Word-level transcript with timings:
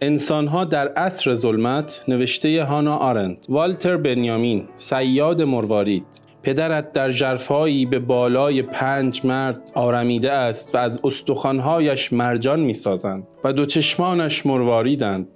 انسانها 0.00 0.64
در 0.64 0.88
عصر 0.88 1.34
ظلمت 1.34 2.02
نوشته 2.08 2.64
هانا 2.64 2.96
آرند. 2.96 3.46
والتر 3.48 3.96
بنیامین 3.96 4.64
سیاد 4.76 5.42
مروارید. 5.42 6.04
پدرت 6.42 6.92
در 6.92 7.10
جرفایی 7.10 7.86
به 7.86 7.98
بالای 7.98 8.62
پنج 8.62 9.26
مرد 9.26 9.70
آرمیده 9.74 10.32
است 10.32 10.74
و 10.74 10.78
از 10.78 11.00
استخوانهایش 11.04 12.12
مرجان 12.12 12.60
می‌سازند 12.60 13.26
و 13.44 13.52
دو 13.52 13.64
چشمانش 13.64 14.46
مرواریدند 14.46 15.28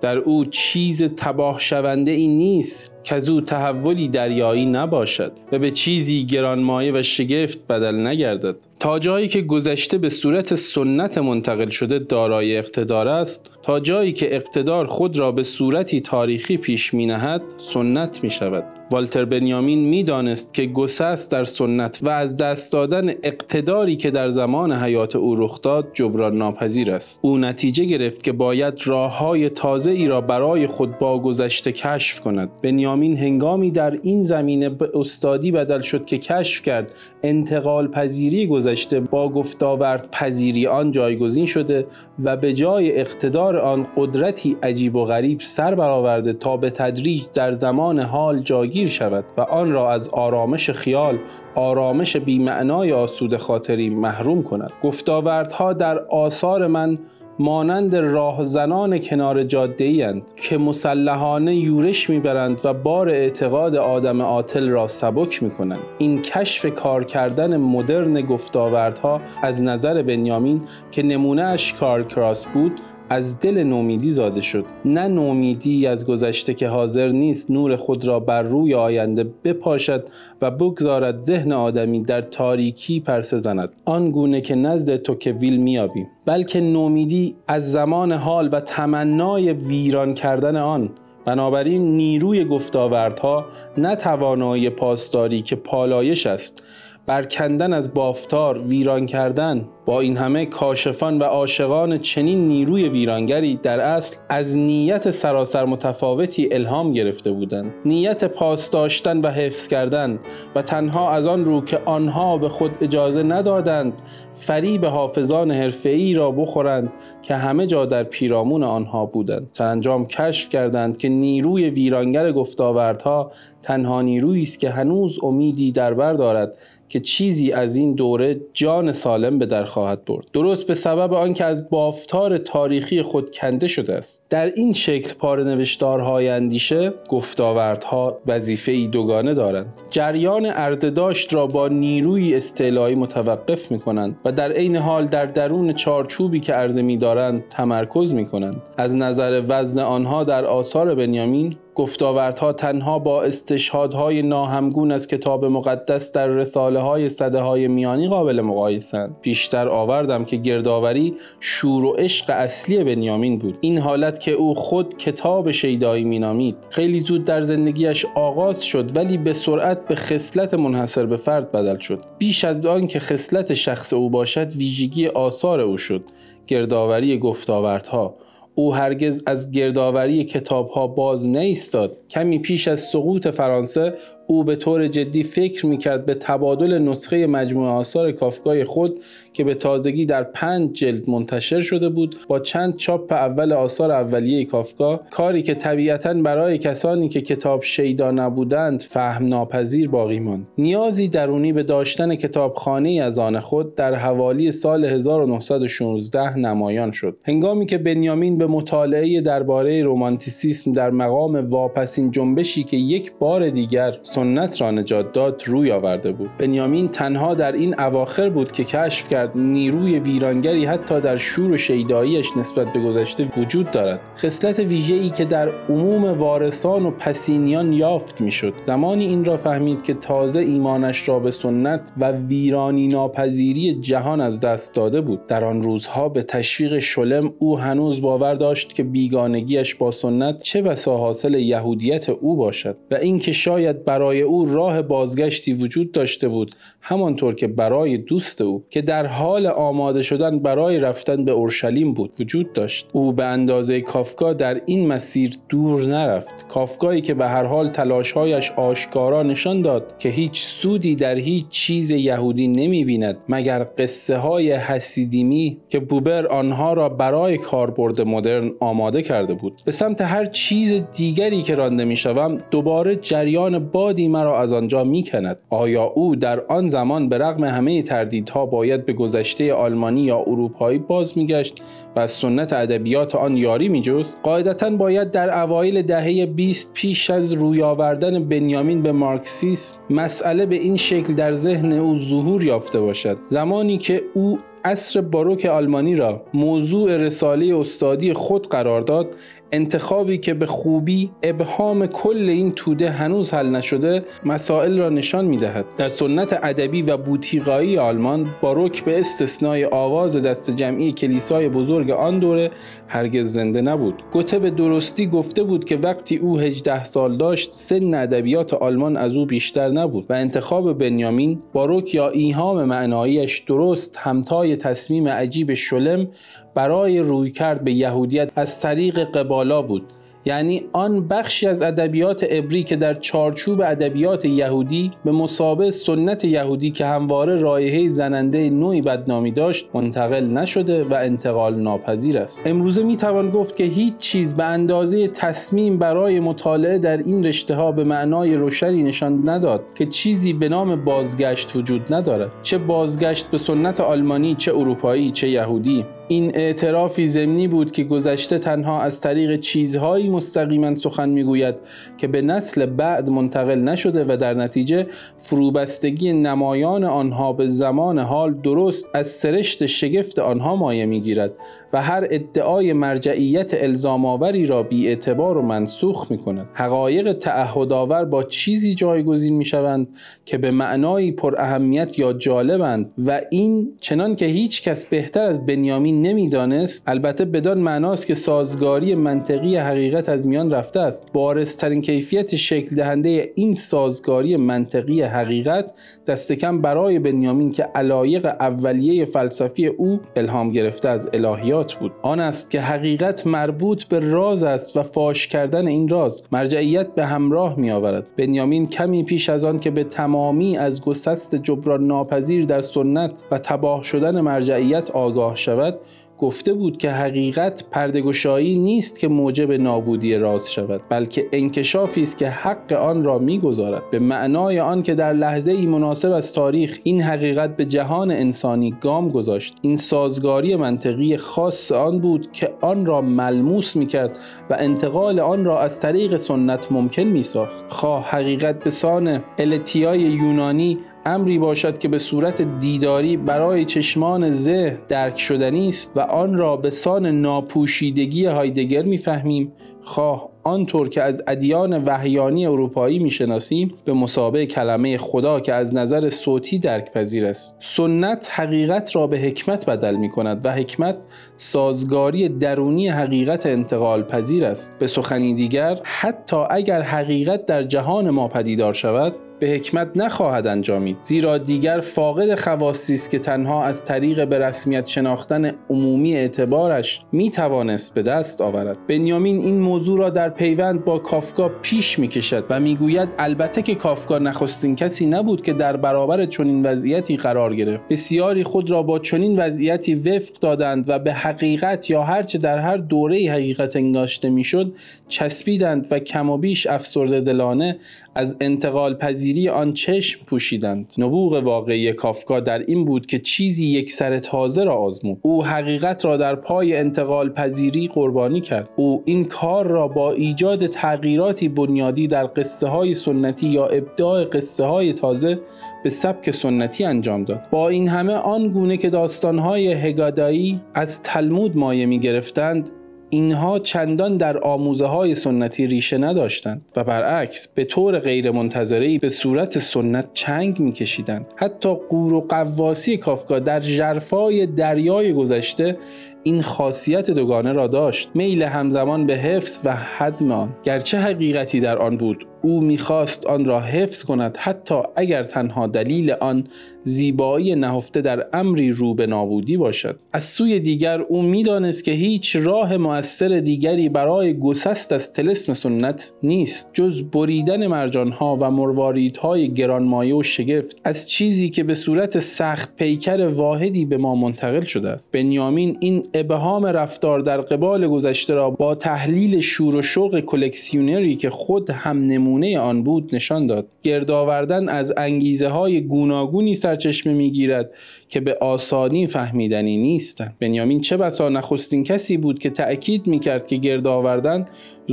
در 0.00 0.16
او 0.16 0.44
چیز 0.44 1.02
تباه 1.02 1.60
شونده 1.60 2.10
ای 2.10 2.28
نیست. 2.28 2.91
که 3.04 3.14
از 3.14 3.28
او 3.28 3.40
تحولی 3.40 4.08
دریایی 4.08 4.66
نباشد 4.66 5.32
و 5.52 5.58
به 5.58 5.70
چیزی 5.70 6.24
گرانمایه 6.24 6.92
و 6.92 7.02
شگفت 7.02 7.66
بدل 7.66 8.06
نگردد. 8.06 8.56
تا 8.82 8.98
جایی 8.98 9.28
که 9.28 9.42
گذشته 9.42 9.98
به 9.98 10.08
صورت 10.08 10.54
سنت 10.54 11.18
منتقل 11.18 11.68
شده 11.68 11.98
دارای 11.98 12.56
اقتدار 12.56 13.08
است 13.08 13.50
تا 13.62 13.80
جایی 13.80 14.12
که 14.12 14.36
اقتدار 14.36 14.86
خود 14.86 15.18
را 15.18 15.32
به 15.32 15.42
صورتی 15.42 16.00
تاریخی 16.00 16.56
پیش 16.56 16.94
می 16.94 17.06
نهد 17.06 17.42
سنت 17.56 18.24
می 18.24 18.30
شود 18.30 18.64
والتر 18.90 19.24
بنیامین 19.24 19.78
می 19.78 20.04
دانست 20.04 20.54
که 20.54 20.66
گسست 20.66 21.30
در 21.30 21.44
سنت 21.44 22.00
و 22.02 22.08
از 22.08 22.36
دست 22.36 22.72
دادن 22.72 23.14
اقتداری 23.22 23.96
که 23.96 24.10
در 24.10 24.30
زمان 24.30 24.72
حیات 24.72 25.16
او 25.16 25.36
رخ 25.36 25.62
داد 25.62 25.88
جبران 25.94 26.38
ناپذیر 26.38 26.90
است. 26.90 27.20
او 27.22 27.38
نتیجه 27.38 27.84
گرفت 27.84 28.22
که 28.22 28.32
باید 28.32 28.74
راه 28.86 29.18
های 29.18 29.50
تازه 29.50 29.90
ای 29.90 30.06
را 30.06 30.20
برای 30.20 30.66
خود 30.66 30.98
با 30.98 31.18
گذشته 31.18 31.72
کشف 31.72 32.20
کند. 32.20 32.50
بنیامین 32.62 32.91
هنگامی 33.00 33.70
در 33.70 33.98
این 34.02 34.24
زمینه 34.24 34.68
به 34.68 34.90
استادی 34.94 35.52
بدل 35.52 35.80
شد 35.80 36.04
که 36.04 36.18
کشف 36.18 36.62
کرد 36.62 36.94
انتقال 37.22 37.88
پذیری 37.88 38.46
گذشته 38.46 39.00
با 39.00 39.28
گفتاورد 39.28 40.10
پذیری 40.10 40.66
آن 40.66 40.90
جایگزین 40.90 41.46
شده 41.46 41.86
و 42.24 42.36
به 42.36 42.52
جای 42.52 43.00
اقتدار 43.00 43.56
آن 43.56 43.86
قدرتی 43.96 44.56
عجیب 44.62 44.96
و 44.96 45.04
غریب 45.04 45.40
سر 45.40 45.74
برآورده 45.74 46.32
تا 46.32 46.56
به 46.56 46.70
تدریج 46.70 47.24
در 47.34 47.52
زمان 47.52 48.00
حال 48.00 48.38
جاگیر 48.38 48.88
شود 48.88 49.24
و 49.36 49.40
آن 49.40 49.72
را 49.72 49.92
از 49.92 50.08
آرامش 50.08 50.70
خیال 50.70 51.18
آرامش 51.54 52.16
بیمعنای 52.16 52.92
آسود 52.92 53.36
خاطری 53.36 53.90
محروم 53.90 54.42
کند. 54.42 54.72
گفتاوردها 54.82 55.72
در 55.72 55.98
آثار 55.98 56.66
من 56.66 56.98
مانند 57.38 57.96
راهزنان 57.96 58.98
کنار 58.98 59.44
جاده 59.44 59.84
اند 59.84 60.22
که 60.36 60.58
مسلحانه 60.58 61.56
یورش 61.56 62.10
می‌برند 62.10 62.60
و 62.64 62.74
بار 62.74 63.08
اعتقاد 63.08 63.76
آدم 63.76 64.22
عاطل 64.22 64.68
را 64.68 64.88
سبک 64.88 65.42
می‌کنند. 65.42 65.78
این 65.98 66.22
کشف 66.22 66.74
کار 66.74 67.04
کردن 67.04 67.56
مدرن 67.56 68.20
گفتاوردها 68.20 69.20
از 69.42 69.62
نظر 69.62 70.02
بنیامین 70.02 70.62
که 70.90 71.02
نمونه 71.02 71.42
اش 71.42 71.74
کار 71.74 72.02
کراس 72.02 72.46
بود 72.46 72.80
از 73.12 73.40
دل 73.40 73.62
نومیدی 73.62 74.10
زاده 74.10 74.40
شد. 74.40 74.64
نه 74.84 75.08
نومیدی 75.08 75.86
از 75.86 76.06
گذشته 76.06 76.54
که 76.54 76.68
حاضر 76.68 77.08
نیست 77.08 77.50
نور 77.50 77.76
خود 77.76 78.04
را 78.04 78.20
بر 78.20 78.42
روی 78.42 78.74
آینده 78.74 79.24
بپاشد 79.44 80.06
و 80.42 80.50
بگذارد 80.50 81.18
ذهن 81.18 81.52
آدمی 81.52 82.02
در 82.02 82.20
تاریکی 82.20 83.00
پرسه 83.00 83.38
زند. 83.38 83.72
آن 83.84 84.10
گونه 84.10 84.40
که 84.40 84.54
نزد 84.54 84.96
توکویل 84.96 85.56
میابیم 85.56 86.06
بلکه 86.26 86.60
نومیدی 86.60 87.34
از 87.48 87.72
زمان 87.72 88.12
حال 88.12 88.48
و 88.52 88.60
تمنای 88.60 89.52
ویران 89.52 90.14
کردن 90.14 90.56
آن. 90.56 90.90
بنابراین 91.24 91.96
نیروی 91.96 92.44
گفتاوردها 92.44 93.44
نه 93.78 93.96
توانایی 93.96 94.70
پاسداری 94.70 95.42
که 95.42 95.56
پالایش 95.56 96.26
است. 96.26 96.62
برکندن 97.06 97.72
از 97.72 97.94
بافتار 97.94 98.58
ویران 98.58 99.06
کردن 99.06 99.68
با 99.86 100.00
این 100.00 100.16
همه 100.16 100.46
کاشفان 100.46 101.18
و 101.18 101.22
عاشقان 101.24 101.98
چنین 101.98 102.48
نیروی 102.48 102.88
ویرانگری 102.88 103.56
در 103.56 103.80
اصل 103.80 104.16
از 104.28 104.56
نیت 104.56 105.10
سراسر 105.10 105.64
متفاوتی 105.64 106.48
الهام 106.52 106.92
گرفته 106.92 107.32
بودند. 107.32 107.72
نیت 107.84 108.24
پاس 108.24 108.70
داشتن 108.70 109.20
و 109.20 109.28
حفظ 109.28 109.68
کردن 109.68 110.18
و 110.54 110.62
تنها 110.62 111.10
از 111.10 111.26
آن 111.26 111.44
رو 111.44 111.64
که 111.64 111.80
آنها 111.84 112.38
به 112.38 112.48
خود 112.48 112.70
اجازه 112.80 113.22
ندادند 113.22 114.02
فریب 114.32 114.84
حافظان 114.84 115.50
حرفه‌ای 115.50 116.14
را 116.14 116.30
بخورند 116.30 116.92
که 117.22 117.34
همه 117.34 117.66
جا 117.66 117.86
در 117.86 118.02
پیرامون 118.02 118.62
آنها 118.62 119.06
بودند. 119.06 119.48
سرانجام 119.52 120.06
کشف 120.06 120.48
کردند 120.48 120.96
که 120.96 121.08
نیروی 121.08 121.70
ویرانگر 121.70 122.32
گفتاوردها 122.32 123.32
تنها 123.62 124.02
نیرویی 124.02 124.42
است 124.42 124.58
که 124.58 124.70
هنوز 124.70 125.18
امیدی 125.22 125.72
در 125.72 125.94
بر 125.94 126.12
دارد 126.12 126.54
که 126.92 127.00
چیزی 127.00 127.52
از 127.52 127.76
این 127.76 127.94
دوره 127.94 128.40
جان 128.52 128.92
سالم 128.92 129.38
به 129.38 129.46
در 129.46 129.64
خواهد 129.64 130.04
برد. 130.04 130.26
درست 130.32 130.66
به 130.66 130.74
سبب 130.74 131.12
آنکه 131.12 131.44
از 131.44 131.70
بافتار 131.70 132.38
تاریخی 132.38 133.02
خود 133.02 133.30
کنده 133.34 133.68
شده 133.68 133.94
است. 133.94 134.24
در 134.30 134.52
این 134.56 134.72
شکل 134.72 135.14
پار 135.14 135.44
نوشتارهای 135.44 136.28
اندیشه 136.28 136.92
گفتاوردها 137.08 138.18
وظیفه 138.26 138.72
ای 138.72 138.86
دوگانه 138.86 139.34
دارند. 139.34 139.66
جریان 139.90 140.74
داشت 140.94 141.34
را 141.34 141.46
با 141.46 141.68
نیروی 141.68 142.34
استعلایی 142.34 142.94
متوقف 142.94 143.70
می 143.70 143.78
کنند 143.78 144.16
و 144.24 144.32
در 144.32 144.52
عین 144.52 144.76
حال 144.76 145.06
در 145.06 145.26
درون 145.26 145.72
چارچوبی 145.72 146.40
که 146.40 146.52
عرضه 146.52 146.82
می 146.82 146.96
دارند 146.96 147.44
تمرکز 147.50 148.12
می 148.12 148.26
کنند 148.26 148.62
از 148.78 148.96
نظر 148.96 149.42
وزن 149.48 149.80
آنها 149.80 150.24
در 150.24 150.44
آثار 150.44 150.94
بنیامین 150.94 151.56
گفتاوردها 151.74 152.52
تنها 152.52 152.98
با 152.98 153.22
استشهادهای 153.22 154.22
ناهمگون 154.22 154.92
از 154.92 155.06
کتاب 155.06 155.44
مقدس 155.44 156.12
در 156.12 156.26
رساله 156.26 156.80
های 156.80 157.08
صده 157.08 157.40
های 157.40 157.68
میانی 157.68 158.08
قابل 158.08 158.40
مقایسند. 158.40 159.16
بیشتر 159.22 159.68
آوردم 159.68 160.24
که 160.24 160.36
گردآوری 160.36 161.14
شور 161.40 161.84
و 161.84 161.92
عشق 161.92 162.30
اصلی 162.30 162.84
بنیامین 162.84 163.38
بود. 163.38 163.58
این 163.60 163.78
حالت 163.78 164.20
که 164.20 164.32
او 164.32 164.54
خود 164.54 164.96
کتاب 164.96 165.50
شیدایی 165.50 166.04
مینامید. 166.04 166.56
خیلی 166.70 167.00
زود 167.00 167.24
در 167.24 167.42
زندگیش 167.42 168.06
آغاز 168.14 168.64
شد 168.64 168.96
ولی 168.96 169.18
به 169.18 169.32
سرعت 169.32 169.88
به 169.88 169.94
خصلت 169.94 170.54
منحصر 170.54 171.06
به 171.06 171.16
فرد 171.16 171.52
بدل 171.52 171.78
شد. 171.78 172.04
بیش 172.18 172.44
از 172.44 172.66
آن 172.66 172.86
که 172.86 173.00
خصلت 173.00 173.54
شخص 173.54 173.92
او 173.92 174.10
باشد 174.10 174.52
ویژگی 174.52 175.06
آثار 175.06 175.60
او 175.60 175.78
شد. 175.78 176.04
گردآوری 176.46 177.18
گفتاوردها. 177.18 178.14
او 178.54 178.74
هرگز 178.74 179.22
از 179.26 179.50
گردآوری 179.50 180.24
کتابها 180.24 180.86
باز 180.86 181.26
نیستاد. 181.26 181.96
کمی 182.10 182.38
پیش 182.38 182.68
از 182.68 182.80
سقوط 182.80 183.28
فرانسه 183.28 183.94
او 184.32 184.44
به 184.44 184.56
طور 184.56 184.88
جدی 184.88 185.22
فکر 185.22 185.66
می‌کرد 185.66 186.06
به 186.06 186.14
تبادل 186.14 186.78
نسخه 186.78 187.26
مجموعه 187.26 187.70
آثار 187.70 188.12
کافکای 188.12 188.64
خود 188.64 189.00
که 189.32 189.44
به 189.44 189.54
تازگی 189.54 190.06
در 190.06 190.22
پنج 190.22 190.72
جلد 190.72 191.10
منتشر 191.10 191.60
شده 191.60 191.88
بود 191.88 192.16
با 192.28 192.40
چند 192.40 192.76
چاپ 192.76 193.12
اول 193.12 193.52
آثار 193.52 193.90
اولیه 193.90 194.44
کافکا 194.44 195.00
کاری 195.10 195.42
که 195.42 195.54
طبیعتا 195.54 196.14
برای 196.14 196.58
کسانی 196.58 197.08
که 197.08 197.20
کتاب 197.20 197.62
شیدا 197.62 198.10
نبودند 198.10 198.82
فهم 198.82 199.26
ناپذیر 199.26 199.88
باقی 199.88 200.20
ماند. 200.20 200.46
نیازی 200.58 201.08
درونی 201.08 201.52
به 201.52 201.62
داشتن 201.62 202.14
کتابخانه 202.14 202.90
از 202.90 203.18
آن 203.18 203.40
خود 203.40 203.74
در 203.74 203.94
حوالی 203.94 204.52
سال 204.52 204.84
1916 204.84 206.38
نمایان 206.38 206.90
شد. 206.90 207.16
هنگامی 207.24 207.66
که 207.66 207.78
بنیامین 207.78 208.38
به 208.38 208.46
مطالعه 208.46 209.20
درباره 209.20 209.82
رومانتیسیسم 209.82 210.72
در 210.72 210.90
مقام 210.90 211.50
واپسین 211.50 212.10
جنبشی 212.10 212.64
که 212.64 212.76
یک 212.76 213.12
بار 213.18 213.50
دیگر 213.50 213.98
سنت 214.22 214.60
را 214.60 214.70
نجات 214.70 215.12
داد 215.12 215.42
روی 215.46 215.70
آورده 215.72 216.12
بود. 216.12 216.30
بنیامین 216.38 216.88
تنها 216.88 217.34
در 217.34 217.52
این 217.52 217.80
اواخر 217.80 218.30
بود 218.30 218.52
که 218.52 218.64
کشف 218.64 219.08
کرد 219.08 219.30
نیروی 219.34 219.98
ویرانگری 219.98 220.64
حتی 220.64 221.00
در 221.00 221.16
شور 221.16 221.52
و 221.52 221.56
شیداییش 221.56 222.36
نسبت 222.36 222.72
به 222.72 222.80
گذشته 222.80 223.28
وجود 223.36 223.70
دارد. 223.70 224.00
خصلت 224.16 224.60
ای 224.60 225.10
که 225.10 225.24
در 225.24 225.48
عموم 225.68 226.04
وارثان 226.04 226.86
و 226.86 226.90
پسینیان 226.90 227.72
یافت 227.72 228.20
می‌شد. 228.20 228.54
زمانی 228.60 229.06
این 229.06 229.24
را 229.24 229.36
فهمید 229.36 229.82
که 229.82 229.94
تازه 229.94 230.40
ایمانش 230.40 231.08
را 231.08 231.18
به 231.18 231.30
سنت 231.30 231.92
و 232.00 232.12
ویرانی 232.12 232.88
ناپذیری 232.88 233.74
جهان 233.74 234.20
از 234.20 234.40
دست 234.40 234.74
داده 234.74 235.00
بود. 235.00 235.26
در 235.26 235.44
آن 235.44 235.62
روزها 235.62 236.08
به 236.08 236.22
تشویق 236.22 236.78
شلم 236.78 237.32
او 237.38 237.58
هنوز 237.58 238.00
باور 238.00 238.34
داشت 238.34 238.74
که 238.74 238.82
بیگانگیش 238.82 239.74
با 239.74 239.90
سنت 239.90 240.42
چه 240.42 240.62
بسا 240.62 240.96
حاصل 240.96 241.34
یهودیت 241.34 242.08
او 242.08 242.36
باشد 242.36 242.76
و 242.90 242.94
اینکه 242.94 243.32
شاید 243.32 243.84
برای 243.84 244.11
او 244.20 244.46
راه 244.46 244.82
بازگشتی 244.82 245.52
وجود 245.52 245.92
داشته 245.92 246.28
بود 246.28 246.54
همانطور 246.80 247.34
که 247.34 247.46
برای 247.46 247.98
دوست 247.98 248.40
او 248.40 248.64
که 248.70 248.82
در 248.82 249.06
حال 249.06 249.46
آماده 249.46 250.02
شدن 250.02 250.38
برای 250.38 250.78
رفتن 250.78 251.24
به 251.24 251.32
اورشلیم 251.32 251.94
بود 251.94 252.12
وجود 252.20 252.52
داشت. 252.52 252.88
او 252.92 253.12
به 253.12 253.24
اندازه 253.24 253.80
کافکا 253.80 254.32
در 254.32 254.60
این 254.66 254.86
مسیر 254.86 255.36
دور 255.48 255.82
نرفت. 255.82 256.48
کافکایی 256.48 257.00
که 257.00 257.14
به 257.14 257.28
هر 257.28 257.44
حال 257.44 257.68
تلاشهایش 257.68 258.52
آشکارا 258.56 259.22
نشان 259.22 259.62
داد 259.62 259.98
که 259.98 260.08
هیچ 260.08 260.40
سودی 260.40 260.94
در 260.94 261.14
هیچ 261.14 261.48
چیز 261.48 261.90
یهودی 261.90 262.48
نمی 262.48 262.84
بیند 262.84 263.16
مگر 263.28 263.66
قصه 263.78 264.16
های 264.16 264.52
حسیدیمی 264.52 265.58
که 265.68 265.80
بوبر 265.80 266.26
آنها 266.26 266.72
را 266.72 266.88
برای 266.88 267.38
کاربرد 267.38 268.00
مدرن 268.00 268.50
آماده 268.60 269.02
کرده 269.02 269.34
بود. 269.34 269.62
به 269.64 269.72
سمت 269.72 270.00
هر 270.00 270.26
چیز 270.26 270.82
دیگری 270.92 271.42
که 271.42 271.54
رانده 271.54 271.84
می 271.84 271.96
شوم 271.96 272.38
دوباره 272.50 272.96
جریان 272.96 273.58
با 273.58 273.91
بادی 273.92 274.08
مرا 274.08 274.40
از 274.40 274.52
آنجا 274.52 274.84
می‌کند. 274.84 275.38
آیا 275.50 275.82
او 275.82 276.16
در 276.16 276.40
آن 276.40 276.68
زمان 276.68 277.08
به 277.08 277.18
رغم 277.18 277.44
همه 277.44 277.82
تردیدها 277.82 278.46
باید 278.46 278.86
به 278.86 278.92
گذشته 278.92 279.54
آلمانی 279.54 280.00
یا 280.00 280.18
اروپایی 280.18 280.78
باز 280.78 281.18
میگشت 281.18 281.62
و 281.96 282.00
از 282.00 282.10
سنت 282.10 282.52
ادبیات 282.52 283.14
آن 283.14 283.36
یاری 283.36 283.68
میجست؟ 283.68 284.18
قاعدتا 284.22 284.70
باید 284.70 285.10
در 285.10 285.42
اوایل 285.42 285.82
دهه 285.82 286.26
20 286.26 286.70
پیش 286.72 287.10
از 287.10 287.32
روی 287.32 287.62
آوردن 287.62 288.24
بنیامین 288.24 288.82
به 288.82 288.92
مارکسیسم 288.92 289.74
مسئله 289.90 290.46
به 290.46 290.56
این 290.56 290.76
شکل 290.76 291.14
در 291.14 291.34
ذهن 291.34 291.72
او 291.72 291.98
ظهور 291.98 292.44
یافته 292.44 292.80
باشد. 292.80 293.16
زمانی 293.28 293.78
که 293.78 294.02
او 294.14 294.38
عصر 294.64 295.00
باروک 295.00 295.44
آلمانی 295.44 295.96
را 295.96 296.22
موضوع 296.34 296.96
رساله 296.96 297.58
استادی 297.58 298.12
خود 298.12 298.48
قرار 298.48 298.80
داد 298.80 299.14
انتخابی 299.54 300.18
که 300.18 300.34
به 300.34 300.46
خوبی 300.46 301.10
ابهام 301.22 301.86
کل 301.86 302.28
این 302.28 302.52
توده 302.52 302.90
هنوز 302.90 303.34
حل 303.34 303.46
نشده 303.46 304.04
مسائل 304.24 304.78
را 304.78 304.88
نشان 304.88 305.24
می 305.24 305.36
دهد. 305.36 305.64
در 305.76 305.88
سنت 305.88 306.38
ادبی 306.42 306.82
و 306.82 306.96
بوتیقایی 306.96 307.78
آلمان 307.78 308.26
باروک 308.40 308.84
به 308.84 309.00
استثنای 309.00 309.64
آواز 309.64 310.16
دست 310.16 310.50
جمعی 310.50 310.92
کلیسای 310.92 311.48
بزرگ 311.48 311.90
آن 311.90 312.18
دوره 312.18 312.50
هرگز 312.88 313.32
زنده 313.32 313.60
نبود. 313.60 314.02
گوته 314.12 314.38
به 314.38 314.50
درستی 314.50 315.06
گفته 315.06 315.42
بود 315.42 315.64
که 315.64 315.76
وقتی 315.76 316.16
او 316.16 316.38
18 316.38 316.84
سال 316.84 317.16
داشت 317.16 317.52
سن 317.52 317.94
ادبیات 317.94 318.54
آلمان 318.54 318.96
از 318.96 319.14
او 319.14 319.26
بیشتر 319.26 319.68
نبود 319.68 320.06
و 320.10 320.12
انتخاب 320.12 320.78
بنیامین 320.78 321.42
باروک 321.52 321.94
یا 321.94 322.08
ایهام 322.08 322.64
معناییش 322.64 323.38
درست 323.38 323.96
همتای 323.98 324.56
تصمیم 324.56 325.08
عجیب 325.08 325.54
شلم 325.54 326.08
برای 326.54 326.98
رویکرد 326.98 327.64
به 327.64 327.72
یهودیت 327.72 328.30
از 328.36 328.60
طریق 328.60 328.98
قبالا 328.98 329.62
بود. 329.62 329.82
یعنی 330.24 330.64
آن 330.72 331.08
بخشی 331.08 331.46
از 331.46 331.62
ادبیات 331.62 332.24
عبری 332.24 332.62
که 332.62 332.76
در 332.76 332.94
چارچوب 332.94 333.60
ادبیات 333.60 334.24
یهودی 334.24 334.90
به 335.04 335.12
مسابه 335.12 335.70
سنت 335.70 336.24
یهودی 336.24 336.70
که 336.70 336.86
همواره 336.86 337.36
رایحه 337.36 337.88
زننده 337.88 338.50
نوعی 338.50 338.82
بدنامی 338.82 339.30
داشت 339.30 339.68
منتقل 339.74 340.24
نشده 340.24 340.84
و 340.84 340.94
انتقال 340.94 341.54
ناپذیر 341.54 342.18
است. 342.18 342.46
امروزه 342.46 342.82
می 342.82 342.96
توان 342.96 343.30
گفت 343.30 343.56
که 343.56 343.64
هیچ 343.64 343.98
چیز 343.98 344.34
به 344.34 344.44
اندازه 344.44 345.08
تصمیم 345.08 345.78
برای 345.78 346.20
مطالعه 346.20 346.78
در 346.78 346.96
این 346.96 347.24
رشته 347.24 347.54
ها 347.54 347.72
به 347.72 347.84
معنای 347.84 348.34
روشنی 348.34 348.82
نشان 348.82 349.28
نداد 349.28 349.64
که 349.74 349.86
چیزی 349.86 350.32
به 350.32 350.48
نام 350.48 350.84
بازگشت 350.84 351.56
وجود 351.56 351.94
ندارد. 351.94 352.30
چه 352.42 352.58
بازگشت 352.58 353.30
به 353.30 353.38
سنت 353.38 353.80
آلمانی 353.80 354.34
چه 354.34 354.54
اروپایی 354.54 355.10
چه 355.10 355.28
یهودی. 355.28 355.84
این 356.08 356.30
اعترافی 356.34 357.08
ضمنی 357.08 357.48
بود 357.48 357.72
که 357.72 357.84
گذشته 357.84 358.38
تنها 358.38 358.80
از 358.80 359.00
طریق 359.00 359.40
چیزهایی 359.40 360.10
مستقیما 360.10 360.74
سخن 360.74 361.08
می‌گوید 361.08 361.54
که 361.98 362.06
به 362.08 362.22
نسل 362.22 362.66
بعد 362.66 363.08
منتقل 363.08 363.58
نشده 363.58 364.04
و 364.08 364.16
در 364.16 364.34
نتیجه 364.34 364.86
فروبستگی 365.18 366.12
نمایان 366.12 366.84
آنها 366.84 367.32
به 367.32 367.46
زمان 367.46 367.98
حال 367.98 368.34
درست 368.34 368.88
از 368.94 369.08
سرشت 369.08 369.66
شگفت 369.66 370.18
آنها 370.18 370.56
مایه 370.56 370.86
می‌گیرد. 370.86 371.32
و 371.72 371.82
هر 371.82 372.06
ادعای 372.10 372.72
مرجعیت 372.72 373.54
الزام 373.54 374.06
آوری 374.06 374.46
را 374.46 374.62
بی 374.62 374.94
و 375.16 375.42
منسوخ 375.42 376.10
می 376.10 376.18
کند. 376.18 376.48
حقایق 376.54 377.12
تعهدآور 377.12 378.04
با 378.04 378.22
چیزی 378.22 378.74
جایگزین 378.74 379.36
می 379.36 379.44
شوند 379.44 379.88
که 380.24 380.38
به 380.38 380.50
معنایی 380.50 381.12
پر 381.12 381.40
اهمیت 381.40 381.98
یا 381.98 382.12
جالبند 382.12 382.92
و 383.06 383.20
این 383.30 383.72
چنان 383.80 384.16
که 384.16 384.26
هیچ 384.26 384.62
کس 384.62 384.86
بهتر 384.86 385.22
از 385.22 385.46
بنیامین 385.46 386.02
نمی‌دانست 386.02 386.82
البته 386.86 387.24
بدان 387.24 387.58
معناست 387.58 388.06
که 388.06 388.14
سازگاری 388.14 388.94
منطقی 388.94 389.56
حقیقت 389.56 390.08
از 390.08 390.26
میان 390.26 390.50
رفته 390.50 390.80
است 390.80 391.12
بارسترین 391.12 391.80
کیفیت 391.80 392.36
شکل 392.36 392.76
دهنده 392.76 393.32
این 393.34 393.54
سازگاری 393.54 394.36
منطقی 394.36 395.02
حقیقت 395.02 395.70
دست 396.06 396.32
کم 396.32 396.60
برای 396.60 396.98
بنیامین 396.98 397.50
که 397.50 397.62
علایق 397.74 398.26
اولیه 398.26 399.04
فلسفی 399.04 399.66
او 399.66 400.00
الهام 400.16 400.52
گرفته 400.52 400.88
از 400.88 401.10
الهیات 401.12 401.61
بود. 401.62 401.92
آن 402.02 402.20
است 402.20 402.50
که 402.50 402.60
حقیقت 402.60 403.26
مربوط 403.26 403.84
به 403.84 404.00
راز 404.00 404.42
است 404.42 404.76
و 404.76 404.82
فاش 404.82 405.28
کردن 405.28 405.66
این 405.66 405.88
راز 405.88 406.22
مرجعیت 406.32 406.94
به 406.94 407.06
همراه 407.06 407.58
می 407.58 407.70
آورد 407.70 408.16
بنیامین 408.16 408.66
کمی 408.66 409.04
پیش 409.04 409.28
از 409.28 409.44
آن 409.44 409.58
که 409.60 409.70
به 409.70 409.84
تمامی 409.84 410.56
از 410.56 410.82
گسست 410.82 411.34
جبران 411.34 411.86
ناپذیر 411.86 412.44
در 412.44 412.60
سنت 412.60 413.24
و 413.30 413.38
تباه 413.38 413.82
شدن 413.82 414.20
مرجعیت 414.20 414.90
آگاه 414.90 415.36
شود 415.36 415.78
گفته 416.22 416.52
بود 416.52 416.78
که 416.78 416.90
حقیقت 416.90 417.64
پردگشایی 417.70 418.58
نیست 418.58 418.98
که 418.98 419.08
موجب 419.08 419.52
نابودی 419.52 420.14
راز 420.14 420.52
شود 420.52 420.80
بلکه 420.88 421.28
انکشافی 421.32 422.02
است 422.02 422.18
که 422.18 422.28
حق 422.28 422.72
آن 422.72 423.04
را 423.04 423.18
می‌گذارد. 423.18 423.82
به 423.90 423.98
معنای 423.98 424.60
آن 424.60 424.82
که 424.82 424.94
در 424.94 425.12
لحظه 425.12 425.52
ای 425.52 425.66
مناسب 425.66 426.12
از 426.12 426.32
تاریخ 426.32 426.78
این 426.82 427.00
حقیقت 427.00 427.56
به 427.56 427.64
جهان 427.64 428.10
انسانی 428.10 428.74
گام 428.80 429.08
گذاشت 429.08 429.54
این 429.62 429.76
سازگاری 429.76 430.56
منطقی 430.56 431.16
خاص 431.16 431.72
آن 431.72 431.98
بود 431.98 432.32
که 432.32 432.50
آن 432.60 432.86
را 432.86 433.00
ملموس 433.00 433.76
می‌کرد 433.76 434.18
و 434.50 434.56
انتقال 434.58 435.20
آن 435.20 435.44
را 435.44 435.60
از 435.60 435.80
طریق 435.80 436.16
سنت 436.16 436.72
ممکن 436.72 437.02
میساخت. 437.02 437.64
خواه 437.68 438.04
حقیقت 438.04 438.64
به 438.64 438.70
سان 438.70 439.22
التیای 439.38 440.00
یونانی 440.00 440.78
امری 441.06 441.38
باشد 441.38 441.78
که 441.78 441.88
به 441.88 441.98
صورت 441.98 442.42
دیداری 442.60 443.16
برای 443.16 443.64
چشمان 443.64 444.30
ذهن 444.30 444.78
درک 444.88 445.18
شدنی 445.18 445.68
است 445.68 445.92
و 445.96 446.00
آن 446.00 446.38
را 446.38 446.56
به 446.56 446.70
سان 446.70 447.06
ناپوشیدگی 447.06 448.26
هایدگر 448.26 448.82
می‌فهمیم. 448.82 449.52
خواه 449.84 450.28
آنطور 450.44 450.88
که 450.88 451.02
از 451.02 451.22
ادیان 451.26 451.84
وحیانی 451.84 452.46
اروپایی 452.46 452.98
می‌شناسیم 452.98 453.74
به 453.84 453.92
مسابه 453.92 454.46
کلمه 454.46 454.98
خدا 454.98 455.40
که 455.40 455.54
از 455.54 455.74
نظر 455.74 456.10
صوتی 456.10 456.58
درک 456.58 456.92
پذیر 456.92 457.26
است. 457.26 457.56
سنت 457.60 458.28
حقیقت 458.32 458.96
را 458.96 459.06
به 459.06 459.18
حکمت 459.18 459.66
بدل 459.66 459.96
می 459.96 460.10
کند 460.10 460.40
و 460.44 460.52
حکمت 460.52 460.96
سازگاری 461.36 462.28
درونی 462.28 462.88
حقیقت 462.88 463.46
انتقال 463.46 464.02
پذیر 464.02 464.44
است. 464.44 464.78
به 464.78 464.86
سخنی 464.86 465.34
دیگر 465.34 465.78
حتی 465.82 466.36
اگر 466.50 466.82
حقیقت 466.82 467.46
در 467.46 467.62
جهان 467.62 468.10
ما 468.10 468.28
پدیدار 468.28 468.74
شود 468.74 469.14
به 469.42 469.48
حکمت 469.48 469.88
نخواهد 469.96 470.46
انجامید 470.46 470.96
زیرا 471.00 471.38
دیگر 471.38 471.80
فاقد 471.80 472.40
خواستی 472.40 472.94
است 472.94 473.10
که 473.10 473.18
تنها 473.18 473.64
از 473.64 473.84
طریق 473.84 474.28
به 474.28 474.38
رسمیت 474.38 474.86
شناختن 474.86 475.52
عمومی 475.70 476.16
اعتبارش 476.16 477.00
می 477.12 477.30
توانست 477.30 477.94
به 477.94 478.02
دست 478.02 478.40
آورد. 478.40 478.86
بنیامین 478.86 479.40
این 479.40 479.60
موضوع 479.60 479.98
را 479.98 480.10
در 480.10 480.28
پیوند 480.28 480.84
با 480.84 480.98
کافکا 480.98 481.48
پیش 481.48 481.98
می 481.98 482.08
کشد 482.08 482.44
و 482.50 482.60
می‌گوید 482.60 483.08
البته 483.18 483.62
که 483.62 483.74
کافکا 483.74 484.18
نخستین 484.18 484.76
کسی 484.76 485.06
نبود 485.06 485.42
که 485.42 485.52
در 485.52 485.76
برابر 485.76 486.26
چنین 486.26 486.66
وضعیتی 486.66 487.16
قرار 487.16 487.54
گرفت. 487.54 487.88
بسیاری 487.88 488.44
خود 488.44 488.70
را 488.70 488.82
با 488.82 488.98
چنین 488.98 489.38
وضعیتی 489.38 489.94
وفق 489.94 490.38
دادند 490.40 490.84
و 490.88 490.98
به 490.98 491.12
حقیقت 491.12 491.90
یا 491.90 492.02
هرچه 492.02 492.38
در 492.38 492.58
هر 492.58 492.76
دوره 492.76 493.16
حقیقت 493.32 493.76
انگاشته 493.76 494.30
می‌شد 494.30 494.72
چسبیدند 495.08 495.86
و 495.90 495.98
کم 495.98 496.30
و 496.30 496.38
بیش 496.38 496.66
افسرده 496.66 497.20
دلانه 497.20 497.78
از 498.14 498.36
انتقال 498.40 498.94
پذیری 498.94 499.48
آن 499.48 499.72
چشم 499.72 500.24
پوشیدند. 500.26 500.92
نبوغ 500.98 501.32
واقعی 501.32 501.92
کافکا 501.92 502.40
در 502.40 502.58
این 502.58 502.84
بود 502.84 503.06
که 503.06 503.18
چیزی 503.18 503.66
یک 503.66 503.92
سر 503.92 504.18
تازه 504.18 504.64
را 504.64 504.74
آزمود. 504.74 505.18
او 505.22 505.44
حقیقت 505.44 506.04
را 506.04 506.16
در 506.16 506.34
پای 506.34 506.76
انتقال 506.76 507.30
پذیری 507.30 507.88
قربانی 507.88 508.40
کرد. 508.40 508.68
او 508.76 509.02
این 509.04 509.24
کار 509.24 509.66
را 509.66 509.88
با 509.88 510.12
ایجاد 510.12 510.66
تغییراتی 510.66 511.48
بنیادی 511.48 512.06
در 512.06 512.26
قصه 512.36 512.68
های 512.68 512.94
سنتی 512.94 513.46
یا 513.46 513.66
ابداع 513.66 514.24
قصه 514.24 514.64
های 514.64 514.92
تازه 514.92 515.38
به 515.84 515.90
سبک 515.90 516.30
سنتی 516.30 516.84
انجام 516.84 517.24
داد. 517.24 517.40
با 517.50 517.68
این 517.68 517.88
همه 517.88 518.14
آن 518.14 518.48
گونه 518.48 518.76
که 518.76 518.90
داستانهای 518.90 519.72
هگادایی 519.72 520.60
از 520.74 521.02
تلمود 521.02 521.56
مایه 521.56 521.86
می 521.86 522.00
گرفتند 522.00 522.70
اینها 523.14 523.58
چندان 523.58 524.16
در 524.16 524.38
آموزه 524.38 524.86
های 524.86 525.14
سنتی 525.14 525.66
ریشه 525.66 525.98
نداشتند 525.98 526.64
و 526.76 526.84
برعکس 526.84 527.48
به 527.48 527.64
طور 527.64 527.98
غیرمنتظره 527.98 528.98
به 528.98 529.08
صورت 529.08 529.58
سنت 529.58 530.14
چنگ 530.14 530.60
میکشیدند. 530.60 531.26
حتی 531.36 531.74
قور 531.90 532.12
و 532.12 532.20
قواسی 532.20 532.96
کافکا 532.96 533.38
در 533.38 533.60
جرفای 533.60 534.46
دریای 534.46 535.12
گذشته 535.12 535.78
این 536.22 536.42
خاصیت 536.42 537.10
دوگانه 537.10 537.52
را 537.52 537.66
داشت. 537.66 538.10
میل 538.14 538.42
همزمان 538.42 539.06
به 539.06 539.16
حفظ 539.16 539.60
و 539.64 539.76
حدم 539.76 540.56
گرچه 540.64 540.98
حقیقتی 540.98 541.60
در 541.60 541.78
آن 541.78 541.96
بود. 541.96 542.26
او 542.42 542.60
می‌خواست 542.60 543.26
آن 543.26 543.44
را 543.44 543.60
حفظ 543.60 544.02
کند 544.02 544.36
حتی 544.36 544.74
اگر 544.96 545.24
تنها 545.24 545.66
دلیل 545.66 546.10
آن 546.10 546.44
زیبایی 546.82 547.54
نهفته 547.54 548.00
در 548.00 548.26
امری 548.32 548.70
رو 548.70 548.94
به 548.94 549.06
نابودی 549.06 549.56
باشد. 549.56 549.98
از 550.12 550.24
سوی 550.24 550.60
دیگر 550.60 551.00
او 551.00 551.22
می‌دانست 551.22 551.84
که 551.84 551.90
هیچ 551.92 552.36
راه 552.36 552.76
مؤثر 552.76 553.28
دیگری 553.28 553.88
برای 553.88 554.38
گسست 554.38 554.92
از 554.92 555.12
تلسم 555.12 555.54
سنت 555.54 556.12
نیست 556.22 556.70
جز 556.72 557.02
بریدن 557.02 557.66
مرجانها 557.66 558.38
و 558.40 558.50
مرواریدهای 558.50 559.48
گرانمایه 559.48 560.14
و 560.14 560.22
شگفت. 560.22 560.80
از 560.84 561.10
چیزی 561.10 561.50
که 561.50 561.64
به 561.64 561.74
صورت 561.74 562.18
سخت 562.18 562.76
پیکر 562.76 563.28
واحدی 563.28 563.84
به 563.84 563.96
ما 563.96 564.14
منتقل 564.14 564.60
شده 564.60 564.88
است. 564.88 565.12
بنیامین 565.12 565.76
این 565.80 566.06
ابهام 566.14 566.66
رفتار 566.66 567.20
در 567.20 567.40
قبال 567.40 567.88
گذشته 567.88 568.34
را 568.34 568.50
با 568.50 568.74
تحلیل 568.74 569.40
شور 569.40 569.76
و 569.76 569.82
شوق 569.82 570.20
کلکسیونری 570.20 571.16
که 571.16 571.30
خود 571.30 571.70
هم 571.70 572.06
نمود 572.06 572.31
نمونه 572.32 572.58
آن 572.58 572.82
بود 572.82 573.14
نشان 573.14 573.46
داد. 573.46 573.66
گرد 573.82 574.10
آوردن 574.10 574.68
از 574.68 574.92
انگیزه 574.96 575.48
های 575.48 575.80
گوناگونی 575.80 576.54
سرچشمه 576.54 577.12
می‌گیرد 577.12 577.70
که 578.08 578.20
به 578.20 578.34
آسانی 578.40 579.06
فهمیدنی 579.06 579.76
نیستند. 579.78 580.36
بنیامین 580.40 580.80
چه 580.80 580.96
بسا 580.96 581.28
نخستین 581.28 581.84
کسی 581.84 582.16
بود 582.16 582.38
که 582.38 582.50
تأکید 582.50 583.06
می‌کرد 583.06 583.46
که 583.46 583.56
گرد 583.56 583.86
آوردن 583.86 584.44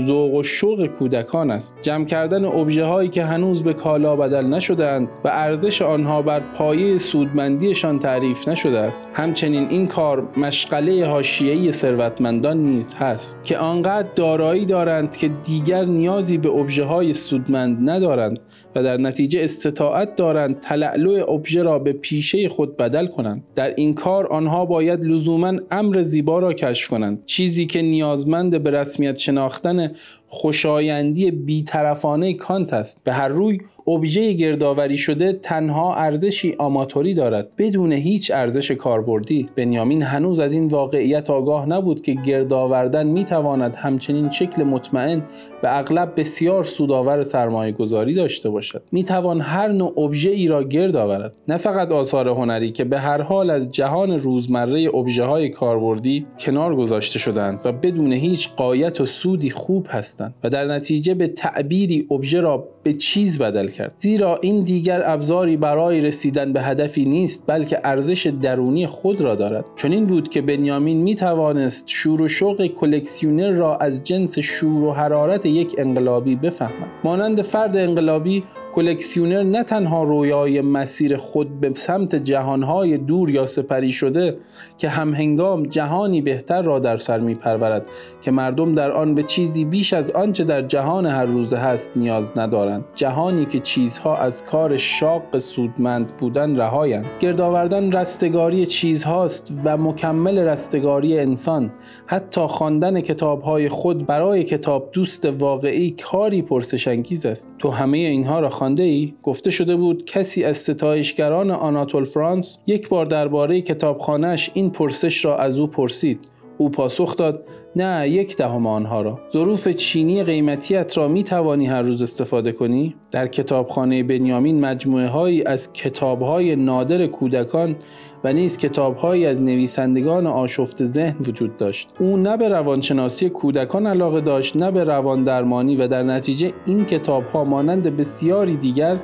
ذوق 0.07 0.33
و 0.33 0.43
شوق 0.43 0.87
کودکان 0.87 1.51
است. 1.51 1.75
جمع 1.81 2.05
کردن 2.05 2.45
ابژه 2.45 2.85
هایی 2.85 3.09
که 3.09 3.23
هنوز 3.23 3.63
به 3.63 3.73
کالا 3.73 4.15
بدل 4.15 4.45
نشدهاند 4.45 5.09
و 5.23 5.27
ارزش 5.27 5.81
آنها 5.81 6.21
بر 6.21 6.39
پایه 6.39 6.97
سودمندیشان 6.97 7.99
تعریف 7.99 8.47
نشده 8.47 8.79
است. 8.79 9.05
همچنین 9.13 9.67
این 9.69 9.87
کار 9.87 10.27
مشغله 10.37 11.05
حاشیه‌ای 11.05 11.71
ثروتمندان 11.71 12.57
نیز 12.57 12.93
هست 12.93 13.39
که 13.43 13.57
آنقدر 13.57 14.07
دارایی 14.15 14.65
دارند 14.65 15.15
که 15.15 15.27
دیگر 15.27 15.85
نیازی 15.85 16.37
به 16.37 16.49
ابژه 16.49 16.83
های 16.83 17.13
سودمند 17.29 17.89
ندارند 17.89 18.39
و 18.75 18.83
در 18.83 18.97
نتیجه 18.97 19.43
استطاعت 19.43 20.15
دارند 20.15 20.59
تلعلو 20.59 21.31
ابژه 21.31 21.63
را 21.63 21.79
به 21.79 21.93
پیشه 21.93 22.49
خود 22.49 22.77
بدل 22.77 23.07
کنند. 23.07 23.43
در 23.55 23.73
این 23.75 23.93
کار 23.93 24.27
آنها 24.27 24.65
باید 24.65 25.05
لزوما 25.05 25.53
امر 25.71 26.01
زیبا 26.03 26.39
را 26.39 26.53
کشف 26.53 26.87
کنند. 26.87 27.25
چیزی 27.25 27.65
که 27.65 27.81
نیازمند 27.81 28.63
به 28.63 28.71
رسمیت 28.71 29.17
شناختن 29.17 29.91
خوشایندی 30.27 31.31
بیطرفانه 31.31 32.33
کانت 32.33 32.73
است. 32.73 33.01
به 33.03 33.13
هر 33.13 33.27
روی 33.27 33.59
ابژه 33.89 34.33
گردآوری 34.33 34.97
شده 34.97 35.33
تنها 35.33 35.95
ارزشی 35.95 36.55
آماتوری 36.57 37.13
دارد. 37.13 37.47
بدون 37.57 37.91
هیچ 37.93 38.31
ارزش 38.31 38.71
کاربردی. 38.71 39.49
بنیامین 39.55 40.03
هنوز 40.03 40.39
از 40.39 40.53
این 40.53 40.67
واقعیت 40.67 41.29
آگاه 41.29 41.65
نبود 41.65 42.01
که 42.01 42.13
گردآوردن 42.13 43.07
می‌تواند 43.07 43.75
همچنین 43.75 44.31
شکل 44.31 44.63
مطمئن 44.63 45.23
و 45.63 45.67
اغلب 45.69 46.13
بسیار 46.17 46.63
سودآور 46.63 47.23
سرمایه 47.23 47.71
گذاری 47.71 48.13
داشته 48.13 48.49
باشد. 48.49 48.81
می‌توان 48.91 49.41
هر 49.41 49.67
نوع 49.67 49.99
ابژه 49.99 50.29
ای 50.29 50.47
را 50.47 50.63
گرد 50.63 50.95
آورد. 50.95 51.33
نه 51.47 51.57
فقط 51.57 51.91
آثار 51.91 52.29
هنری 52.29 52.71
که 52.71 52.83
به 52.83 52.99
هر 52.99 53.21
حال 53.21 53.49
از 53.49 53.71
جهان 53.71 54.11
روزمره 54.11 54.95
ابژه 54.95 55.23
های 55.23 55.49
کاربردی 55.49 56.25
کنار 56.39 56.75
گذاشته 56.75 57.19
شدند 57.19 57.61
و 57.65 57.71
بدون 57.71 58.13
هیچ 58.13 58.49
قایت 58.55 59.01
و 59.01 59.05
سودی 59.05 59.49
خوب 59.49 59.87
هستند 59.89 60.33
و 60.43 60.49
در 60.49 60.65
نتیجه 60.65 61.13
به 61.13 61.27
تعبیری 61.27 62.07
ابژه 62.11 62.41
را 62.41 62.67
به 62.83 62.93
چیز 62.93 63.39
بدل 63.39 63.67
کرد. 63.67 63.93
زیرا 63.97 64.39
این 64.41 64.63
دیگر 64.63 65.09
ابزاری 65.09 65.57
برای 65.57 66.01
رسیدن 66.01 66.53
به 66.53 66.61
هدفی 66.61 67.05
نیست 67.05 67.43
بلکه 67.47 67.79
ارزش 67.83 68.27
درونی 68.41 68.87
خود 68.87 69.21
را 69.21 69.35
دارد. 69.35 69.65
چون 69.75 69.91
این 69.91 70.05
بود 70.05 70.29
که 70.29 70.41
بنیامین 70.41 70.97
می 70.97 71.15
توانست 71.15 71.83
شور 71.87 72.21
و 72.21 72.27
شوق 72.27 72.67
کلکسیونر 72.67 73.51
را 73.51 73.77
از 73.77 74.03
جنس 74.03 74.39
شور 74.39 74.83
و 74.83 74.91
حرارت 74.91 75.45
یک 75.45 75.75
انقلابی 75.77 76.35
بفهمد. 76.35 76.87
مانند 77.03 77.41
فرد 77.41 77.77
انقلابی 77.77 78.43
کلکسیونر 78.79 79.43
نه 79.43 79.63
تنها 79.63 80.03
رویای 80.03 80.61
مسیر 80.61 81.17
خود 81.17 81.59
به 81.59 81.71
سمت 81.75 82.15
جهانهای 82.15 82.97
دور 82.97 83.31
یا 83.31 83.45
سپری 83.45 83.91
شده 83.91 84.37
که 84.77 84.89
همهنگام 84.89 85.63
جهانی 85.63 86.21
بهتر 86.21 86.61
را 86.61 86.79
در 86.79 86.97
سر 86.97 87.19
می 87.19 87.35
پرورد 87.35 87.85
که 88.21 88.31
مردم 88.31 88.73
در 88.73 88.91
آن 88.91 89.15
به 89.15 89.23
چیزی 89.23 89.65
بیش 89.65 89.93
از 89.93 90.11
آنچه 90.11 90.43
در 90.43 90.61
جهان 90.61 91.05
هر 91.05 91.25
روزه 91.25 91.57
هست 91.57 91.91
نیاز 91.95 92.37
ندارند. 92.37 92.85
جهانی 92.95 93.45
که 93.45 93.59
چیزها 93.59 94.17
از 94.17 94.45
کار 94.45 94.77
شاق 94.77 95.37
سودمند 95.37 96.17
بودن 96.17 96.57
رهایند. 96.57 97.05
گردآوردن 97.19 97.91
رستگاری 97.91 98.65
چیزهاست 98.65 99.53
و 99.63 99.77
مکمل 99.77 100.39
رستگاری 100.39 101.19
انسان. 101.19 101.71
حتی 102.05 102.41
خواندن 102.41 103.01
کتابهای 103.01 103.69
خود 103.69 104.05
برای 104.05 104.43
کتاب 104.43 104.89
دوست 104.91 105.25
واقعی 105.25 105.91
کاری 105.91 106.41
پرسشانگیز 106.41 107.25
است. 107.25 107.49
تو 107.59 107.69
همه 107.69 107.97
اینها 107.97 108.39
را 108.39 108.49
ای 108.77 109.13
گفته 109.23 109.51
شده 109.51 109.75
بود 109.75 110.05
کسی 110.05 110.43
از 110.43 110.57
ستایشگران 110.57 111.51
آناتول 111.51 112.05
فرانس 112.05 112.57
یک 112.67 112.89
بار 112.89 113.05
درباره 113.05 113.61
کتابخانهش 113.61 114.51
این 114.53 114.69
پرسش 114.69 115.25
را 115.25 115.37
از 115.37 115.59
او 115.59 115.67
پرسید. 115.67 116.19
او 116.57 116.69
پاسخ 116.69 117.15
داد 117.15 117.43
نه 117.75 118.09
یک 118.09 118.37
دهم 118.37 118.67
آنها 118.67 119.01
را. 119.01 119.19
ظروف 119.33 119.67
چینی 119.67 120.23
قیمتیت 120.23 120.97
را 120.97 121.07
می 121.07 121.23
توانی 121.23 121.67
هر 121.67 121.81
روز 121.81 122.01
استفاده 122.01 122.51
کنی؟ 122.51 122.95
در 123.11 123.27
کتابخانه 123.27 124.03
بنیامین 124.03 124.59
مجموعه 124.59 125.07
هایی 125.07 125.43
از 125.43 125.73
کتاب 125.73 126.21
های 126.21 126.55
نادر 126.55 127.07
کودکان 127.07 127.75
و 128.23 128.33
نیز 128.33 128.57
کتابهایی 128.57 129.25
از 129.25 129.41
نویسندگان 129.41 130.27
آشفت 130.27 130.85
ذهن 130.85 131.15
وجود 131.27 131.57
داشت. 131.57 131.89
او 131.99 132.17
نه 132.17 132.37
به 132.37 132.49
روانشناسی 132.49 133.29
کودکان 133.29 133.87
علاقه 133.87 134.21
داشت 134.21 134.55
نه 134.55 134.71
به 134.71 134.83
روان 134.83 135.23
درمانی 135.23 135.75
و 135.75 135.87
در 135.87 136.03
نتیجه 136.03 136.51
این 136.65 136.85
کتابها 136.85 137.43
مانند 137.43 137.97
بسیاری 137.97 138.57
دیگر 138.57 138.97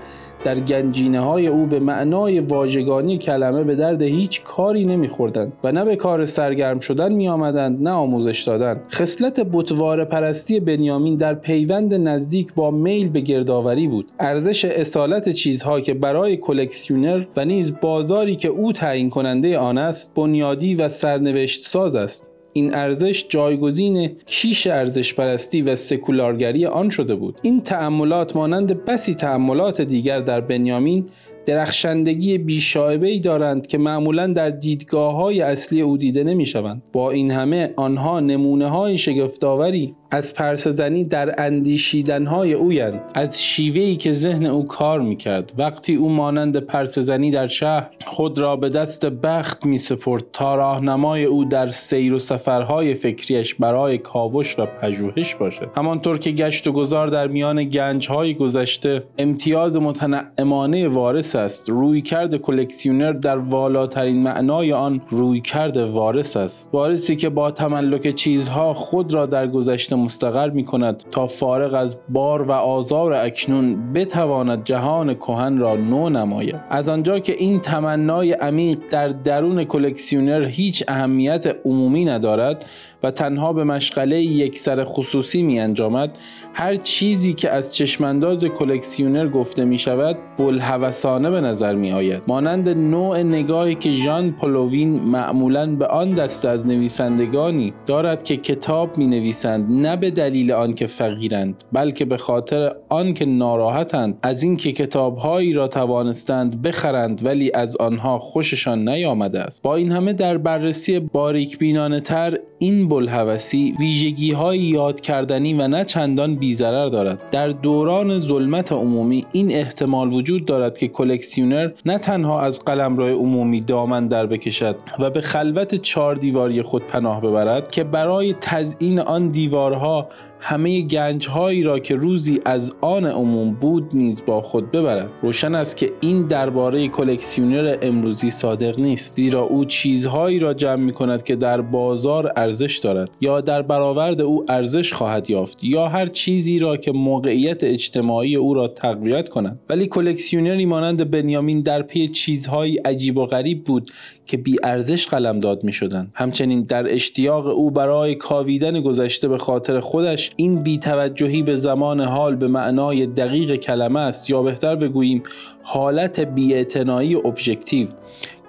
در 0.45 0.59
گنجینه 0.59 1.19
های 1.19 1.47
او 1.47 1.65
به 1.65 1.79
معنای 1.79 2.39
واژگانی 2.39 3.17
کلمه 3.17 3.63
به 3.63 3.75
درد 3.75 4.01
هیچ 4.01 4.43
کاری 4.43 4.85
نمیخوردند 4.85 5.53
و 5.63 5.71
نه 5.71 5.85
به 5.85 5.95
کار 5.95 6.25
سرگرم 6.25 6.79
شدن 6.79 7.11
می 7.11 7.27
آمدند 7.27 7.83
نه 7.83 7.89
آموزش 7.89 8.41
دادن. 8.41 8.81
خصلت 8.91 9.39
بتوار 9.39 10.05
پرستی 10.05 10.59
بنیامین 10.59 11.15
در 11.15 11.33
پیوند 11.33 11.93
نزدیک 11.93 12.53
با 12.53 12.71
میل 12.71 13.09
به 13.09 13.21
گردآوری 13.21 13.87
بود. 13.87 14.11
ارزش 14.19 14.65
اصالت 14.65 15.29
چیزها 15.29 15.81
که 15.81 15.93
برای 15.93 16.37
کلکسیونر 16.37 17.25
و 17.37 17.45
نیز 17.45 17.79
بازاری 17.79 18.35
که 18.35 18.47
او 18.47 18.71
تعیین 18.71 19.09
کننده 19.09 19.57
آن 19.57 19.77
است 19.77 20.11
بنیادی 20.15 20.75
و 20.75 20.89
سرنوشت 20.89 21.63
ساز 21.63 21.95
است. 21.95 22.34
این 22.57 22.73
ارزش 22.73 23.25
جایگزین 23.29 24.11
کیش 24.25 24.67
ارزش 24.67 25.13
پرستی 25.13 25.61
و 25.61 25.75
سکولارگری 25.75 26.65
آن 26.65 26.89
شده 26.89 27.15
بود 27.15 27.39
این 27.41 27.61
تأملات 27.61 28.35
مانند 28.35 28.85
بسی 28.85 29.13
تأملات 29.13 29.81
دیگر 29.81 30.19
در 30.19 30.41
بنیامین 30.41 31.07
درخشندگی 31.45 32.37
بیشایبه 32.37 33.07
ای 33.07 33.19
دارند 33.19 33.67
که 33.67 33.77
معمولا 33.77 34.27
در 34.27 34.49
دیدگاه 34.49 35.15
های 35.15 35.41
اصلی 35.41 35.81
او 35.81 35.97
دیده 35.97 36.23
نمی 36.23 36.45
شوند. 36.45 36.83
با 36.93 37.11
این 37.11 37.31
همه 37.31 37.73
آنها 37.75 38.19
نمونه 38.19 38.69
های 38.69 38.97
شگفتآوری 38.97 39.95
از 40.11 40.33
پرسزنی 40.33 41.03
در 41.03 41.35
اندیشیدنهای 41.37 42.53
اویند. 42.53 43.01
از 43.13 43.43
شیوهی 43.43 43.95
که 43.95 44.11
ذهن 44.11 44.45
او 44.45 44.67
کار 44.67 45.01
می‌کرد. 45.01 45.53
وقتی 45.57 45.95
او 45.95 46.09
مانند 46.09 46.57
پرسزنی 46.57 47.31
در 47.31 47.47
شهر 47.47 47.89
خود 48.05 48.39
را 48.39 48.55
به 48.55 48.69
دست 48.69 49.05
بخت 49.05 49.65
می 49.65 49.77
سپرد 49.77 50.23
تا 50.33 50.55
راهنمای 50.55 51.23
او 51.23 51.45
در 51.45 51.69
سیر 51.69 52.13
و 52.13 52.19
سفرهای 52.19 52.93
فکریش 52.93 53.55
برای 53.55 53.97
کاوش 53.97 54.59
و 54.59 54.65
پژوهش 54.65 55.35
باشد. 55.35 55.69
همانطور 55.75 56.19
که 56.19 56.31
گشت 56.31 56.67
و 56.67 56.71
گذار 56.71 57.07
در 57.07 57.27
میان 57.27 57.63
گنجهای 57.63 58.33
گذشته 58.33 59.03
امتیاز 59.17 59.77
متنعمانه 59.77 60.87
وارث 60.87 61.35
است. 61.35 61.69
روی 61.69 62.01
کرد 62.01 62.35
کلکسیونر 62.35 63.11
در 63.11 63.37
والاترین 63.37 64.23
معنای 64.23 64.73
آن 64.73 65.01
روی 65.09 65.41
کرد 65.41 65.77
وارث 65.77 66.37
است. 66.37 66.69
وارثی 66.73 67.15
که 67.15 67.29
با 67.29 67.51
تملک 67.51 68.15
چیزها 68.15 68.73
خود 68.73 69.13
را 69.13 69.25
در 69.25 69.47
گذشته 69.47 69.94
مستقر 69.95 70.49
می 70.49 70.65
کند 70.65 71.03
تا 71.11 71.27
فارغ 71.27 71.73
از 71.73 71.97
بار 72.09 72.41
و 72.41 72.51
آزار 72.51 73.13
اکنون 73.13 73.93
بتواند 73.93 74.63
جهان 74.63 75.13
کهن 75.13 75.57
را 75.57 75.75
نو 75.75 76.09
نماید. 76.09 76.61
از 76.69 76.89
آنجا 76.89 77.19
که 77.19 77.33
این 77.33 77.59
تمنای 77.59 78.31
عمیق 78.31 78.79
در 78.89 79.07
درون 79.07 79.63
کلکسیونر 79.63 80.45
هیچ 80.45 80.83
اهمیت 80.87 81.55
عمومی 81.65 82.05
ندارد 82.05 82.65
و 83.05 83.11
تنها 83.11 83.53
به 83.53 83.63
مشغله 83.63 84.21
یکسر 84.21 84.83
خصوصی 84.83 85.43
می 85.43 85.59
انجامد. 85.59 86.17
هر 86.53 86.75
چیزی 86.75 87.33
که 87.33 87.49
از 87.49 87.75
چشمانداز 87.75 88.45
کلکسیونر 88.45 89.27
گفته 89.27 89.65
می 89.65 89.77
شود 89.77 90.17
بلهوسانه 90.37 91.29
به 91.31 91.41
نظر 91.41 91.75
می 91.75 91.91
آید. 91.91 92.23
مانند 92.27 92.69
نوع 92.69 93.23
نگاهی 93.23 93.75
که 93.75 93.91
ژان 93.91 94.31
پولوین 94.31 94.89
معمولا 94.89 95.75
به 95.75 95.87
آن 95.87 96.15
دست 96.15 96.45
از 96.45 96.67
نویسندگانی 96.67 97.73
دارد 97.85 98.23
که 98.23 98.37
کتاب 98.37 98.97
می 98.97 99.07
نویسند 99.07 99.71
نه 99.71 99.95
به 99.95 100.11
دلیل 100.11 100.51
آنکه 100.51 100.87
فقیرند 100.87 101.63
بلکه 101.73 102.05
به 102.05 102.17
خاطر 102.17 102.71
آنکه 102.89 103.25
ناراحتند. 103.25 104.17
از 104.23 104.43
اینکه 104.43 104.71
کتابهایی 104.71 105.53
را 105.53 105.67
توانستند 105.67 106.61
بخرند 106.61 107.25
ولی 107.25 107.51
از 107.53 107.77
آنها 107.77 108.19
خوششان 108.19 108.89
نیامده 108.89 109.39
است. 109.39 109.63
با 109.63 109.75
این 109.75 109.91
همه 109.91 110.13
در 110.13 110.37
بررسی 110.37 110.99
باریک 110.99 111.57
بینانه 111.57 111.99
تر 111.99 112.37
این 112.59 112.87
بلهوسی 112.95 113.75
ویژگی 113.79 114.31
های 114.31 114.59
یاد 114.59 115.01
کردنی 115.01 115.53
و 115.53 115.67
نه 115.67 115.85
چندان 115.85 116.35
بی‌ضرر 116.35 116.89
دارد. 116.89 117.19
در 117.31 117.47
دوران 117.47 118.19
ظلمت 118.19 118.71
عمومی 118.71 119.25
این 119.31 119.51
احتمال 119.51 120.13
وجود 120.13 120.45
دارد 120.45 120.77
که 120.77 120.87
کلکسیونر 120.87 121.71
نه 121.85 121.97
تنها 121.97 122.41
از 122.41 122.59
قلمرو 122.65 123.07
عمومی 123.07 123.61
دامن 123.61 124.07
در 124.07 124.25
بکشد 124.25 124.75
و 124.99 125.09
به 125.09 125.21
خلوت 125.21 125.75
چهار 125.75 126.15
دیواری 126.15 126.61
خود 126.61 126.87
پناه 126.87 127.21
ببرد 127.21 127.71
که 127.71 127.83
برای 127.83 128.35
تزیین 128.41 128.99
آن 128.99 129.29
دیوارها 129.29 130.09
همه 130.39 130.81
گنجهایی 130.81 131.63
را 131.63 131.79
که 131.79 131.95
روزی 131.95 132.41
از 132.45 132.75
آن 132.81 133.05
عموم 133.05 133.53
بود 133.53 133.89
نیز 133.93 134.25
با 134.25 134.41
خود 134.41 134.71
ببرد. 134.71 135.09
روشن 135.21 135.55
است 135.55 135.77
که 135.77 135.91
این 136.01 136.27
درباره 136.27 136.87
کلکسیونر 136.87 137.77
امروزی 137.81 138.29
صادق 138.29 138.79
نیست 138.79 139.15
زیرا 139.15 139.41
او 139.41 139.65
چیزهایی 139.65 140.39
را 140.39 140.53
جمع 140.53 140.75
می 140.75 140.93
کند 140.93 141.23
که 141.23 141.35
در 141.35 141.61
بازار 141.61 142.31
ارزش 142.35 142.77
دارد 142.77 143.09
یا 143.21 143.41
در 143.41 143.61
برآورد 143.61 144.21
او 144.21 144.45
ارزش 144.51 144.93
خواهد 144.93 145.29
یافت 145.29 145.63
یا 145.63 145.87
هر 145.87 146.07
چیزی 146.07 146.59
را 146.59 146.77
که 146.77 146.91
موقعیت 146.91 147.63
اجتماعی 147.63 148.35
او 148.35 148.53
را 148.53 148.67
تقویت 148.67 149.29
کند. 149.29 149.59
ولی 149.69 149.87
کلکسیونری 149.87 150.65
مانند 150.65 151.11
بنیامین 151.11 151.61
در 151.61 151.81
پی 151.81 152.07
چیزهایی 152.07 152.77
عجیب 152.77 153.17
و 153.17 153.25
غریب 153.25 153.63
بود 153.63 153.91
که 154.27 154.37
بی 154.37 154.57
ارزش 154.63 155.07
قلمداد 155.07 155.63
می 155.63 155.73
شدن. 155.73 156.07
همچنین 156.13 156.63
در 156.63 156.93
اشتیاق 156.93 157.47
او 157.47 157.71
برای 157.71 158.15
کاویدن 158.15 158.81
گذشته 158.81 159.27
به 159.27 159.37
خاطر 159.37 159.79
خودش 159.79 160.31
این 160.35 160.63
بیتوجهی 160.63 161.43
به 161.43 161.55
زمان 161.55 162.01
حال 162.01 162.35
به 162.35 162.47
معنای 162.47 163.05
دقیق 163.05 163.55
کلمه 163.55 163.99
است 163.99 164.29
یا 164.29 164.41
بهتر 164.41 164.75
بگوییم 164.75 165.23
حالت 165.63 166.19
بیاعتنایی 166.19 167.15
ابژکتیو 167.15 167.87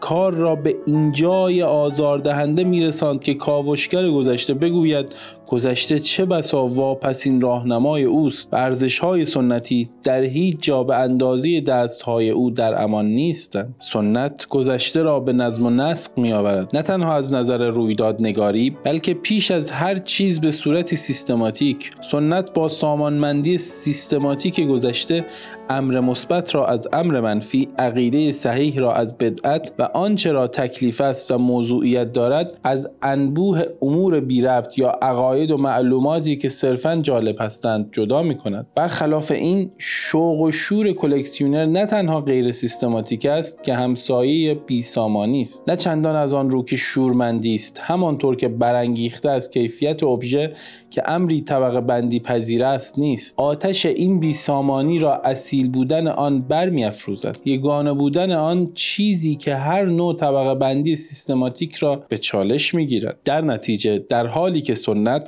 کار 0.00 0.34
را 0.34 0.54
به 0.54 0.76
اینجای 0.86 1.62
آزاردهنده 1.62 2.64
میرساند 2.64 3.22
که 3.22 3.34
کاوشگر 3.34 4.10
گذشته 4.10 4.54
بگوید 4.54 5.14
گذشته 5.48 5.98
چه 5.98 6.24
بسا 6.24 6.66
واپسین 6.66 7.40
راهنمای 7.40 8.04
اوست. 8.04 8.48
و 8.52 8.74
های 9.00 9.24
سنتی 9.24 9.90
در 10.04 10.22
هیچ 10.22 10.56
جا 10.60 10.84
به 10.84 10.96
اندازه 10.96 11.62
های 12.04 12.30
او 12.30 12.50
در 12.50 12.82
امان 12.82 13.06
نیستند. 13.06 13.74
سنت 13.78 14.46
گذشته 14.48 15.02
را 15.02 15.20
به 15.20 15.32
نظم 15.32 15.66
و 15.66 15.70
نسق 15.70 16.18
می 16.18 16.32
آورد 16.32 16.76
نه 16.76 16.82
تنها 16.82 17.14
از 17.14 17.34
نظر 17.34 17.70
رویداد 17.70 18.16
نگاری 18.20 18.70
بلکه 18.84 19.14
پیش 19.14 19.50
از 19.50 19.70
هر 19.70 19.96
چیز 19.96 20.40
به 20.40 20.50
صورتی 20.50 20.96
سیستماتیک. 20.96 21.90
سنت 22.02 22.52
با 22.52 22.68
سامانمندی 22.68 23.58
سیستماتیک 23.58 24.60
گذشته 24.60 25.24
امر 25.70 26.00
مثبت 26.00 26.54
را 26.54 26.66
از 26.66 26.88
امر 26.92 27.20
منفی 27.20 27.68
عقیده 27.78 28.32
صحیح 28.32 28.78
را 28.78 28.92
از 28.92 29.18
بدعت 29.18 29.72
و 29.78 29.82
آنچه 29.82 30.32
را 30.32 30.48
تکلیف 30.48 31.00
است 31.00 31.30
و 31.30 31.38
موضوعیت 31.38 32.12
دارد 32.12 32.58
از 32.64 32.90
انبوه 33.02 33.62
امور 33.82 34.20
بی 34.20 34.42
ربط 34.42 34.78
یا 34.78 34.88
عقاید 34.88 35.35
و 35.44 35.56
معلوماتی 35.56 36.36
که 36.36 36.48
صرفا 36.48 36.96
جالب 36.96 37.36
هستند 37.40 37.88
جدا 37.92 38.22
می 38.22 38.34
کند 38.34 38.66
برخلاف 38.74 39.30
این 39.30 39.70
شوق 39.78 40.40
و 40.40 40.52
شور 40.52 40.92
کلکسیونر 40.92 41.66
نه 41.66 41.86
تنها 41.86 42.20
غیر 42.20 42.52
سیستماتیک 42.52 43.26
است 43.26 43.64
که 43.64 43.74
همسایه 43.74 44.54
بیسامانی 44.54 45.42
است 45.42 45.68
نه 45.68 45.76
چندان 45.76 46.16
از 46.16 46.34
آن 46.34 46.50
رو 46.50 46.64
که 46.64 46.76
شورمندی 46.76 47.54
است. 47.54 47.80
همانطور 47.82 48.36
که 48.36 48.48
برانگیخته 48.48 49.30
از 49.30 49.50
کیفیت 49.50 50.02
ابژه 50.02 50.52
که 50.90 51.02
امری 51.10 51.42
طبقه 51.42 51.80
بندی 51.80 52.20
پذیر 52.20 52.64
است 52.64 52.98
نیست. 52.98 53.34
آتش 53.36 53.86
این 53.86 54.20
بیسامانی 54.20 54.98
را 54.98 55.14
اصیل 55.14 55.70
بودن 55.70 56.08
آن 56.08 56.42
برمیافروزد. 56.42 57.36
یگانه 57.44 57.92
بودن 57.92 58.32
آن 58.32 58.70
چیزی 58.74 59.36
که 59.36 59.54
هر 59.54 59.84
نوع 59.84 60.16
طبقه 60.16 60.54
بندی 60.54 60.96
سیستماتیک 60.96 61.74
را 61.74 62.04
به 62.08 62.18
چالش 62.18 62.74
می‌گیرد. 62.74 63.18
در 63.24 63.40
نتیجه 63.40 63.98
در 63.98 64.26
حالی 64.26 64.60
که 64.60 64.74
سنت 64.74 65.25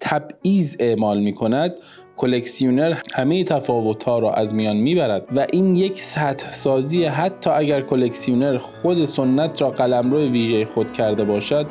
تبعیض 0.00 0.76
اعمال 0.80 1.18
می 1.18 1.32
کند 1.32 1.74
کلکسیونر 2.16 2.96
همه 3.14 3.44
تفاوت 3.44 4.04
ها 4.04 4.18
را 4.18 4.32
از 4.32 4.54
میان 4.54 4.76
می‌برد 4.76 5.26
و 5.36 5.46
این 5.52 5.76
یک 5.76 6.00
سطح 6.00 6.50
سازی 6.50 7.04
حتی 7.04 7.50
اگر 7.50 7.80
کلکسیونر 7.80 8.58
خود 8.58 9.04
سنت 9.04 9.62
را 9.62 9.70
قلمرو 9.70 10.18
ویژه 10.30 10.64
خود 10.64 10.92
کرده 10.92 11.24
باشد 11.24 11.66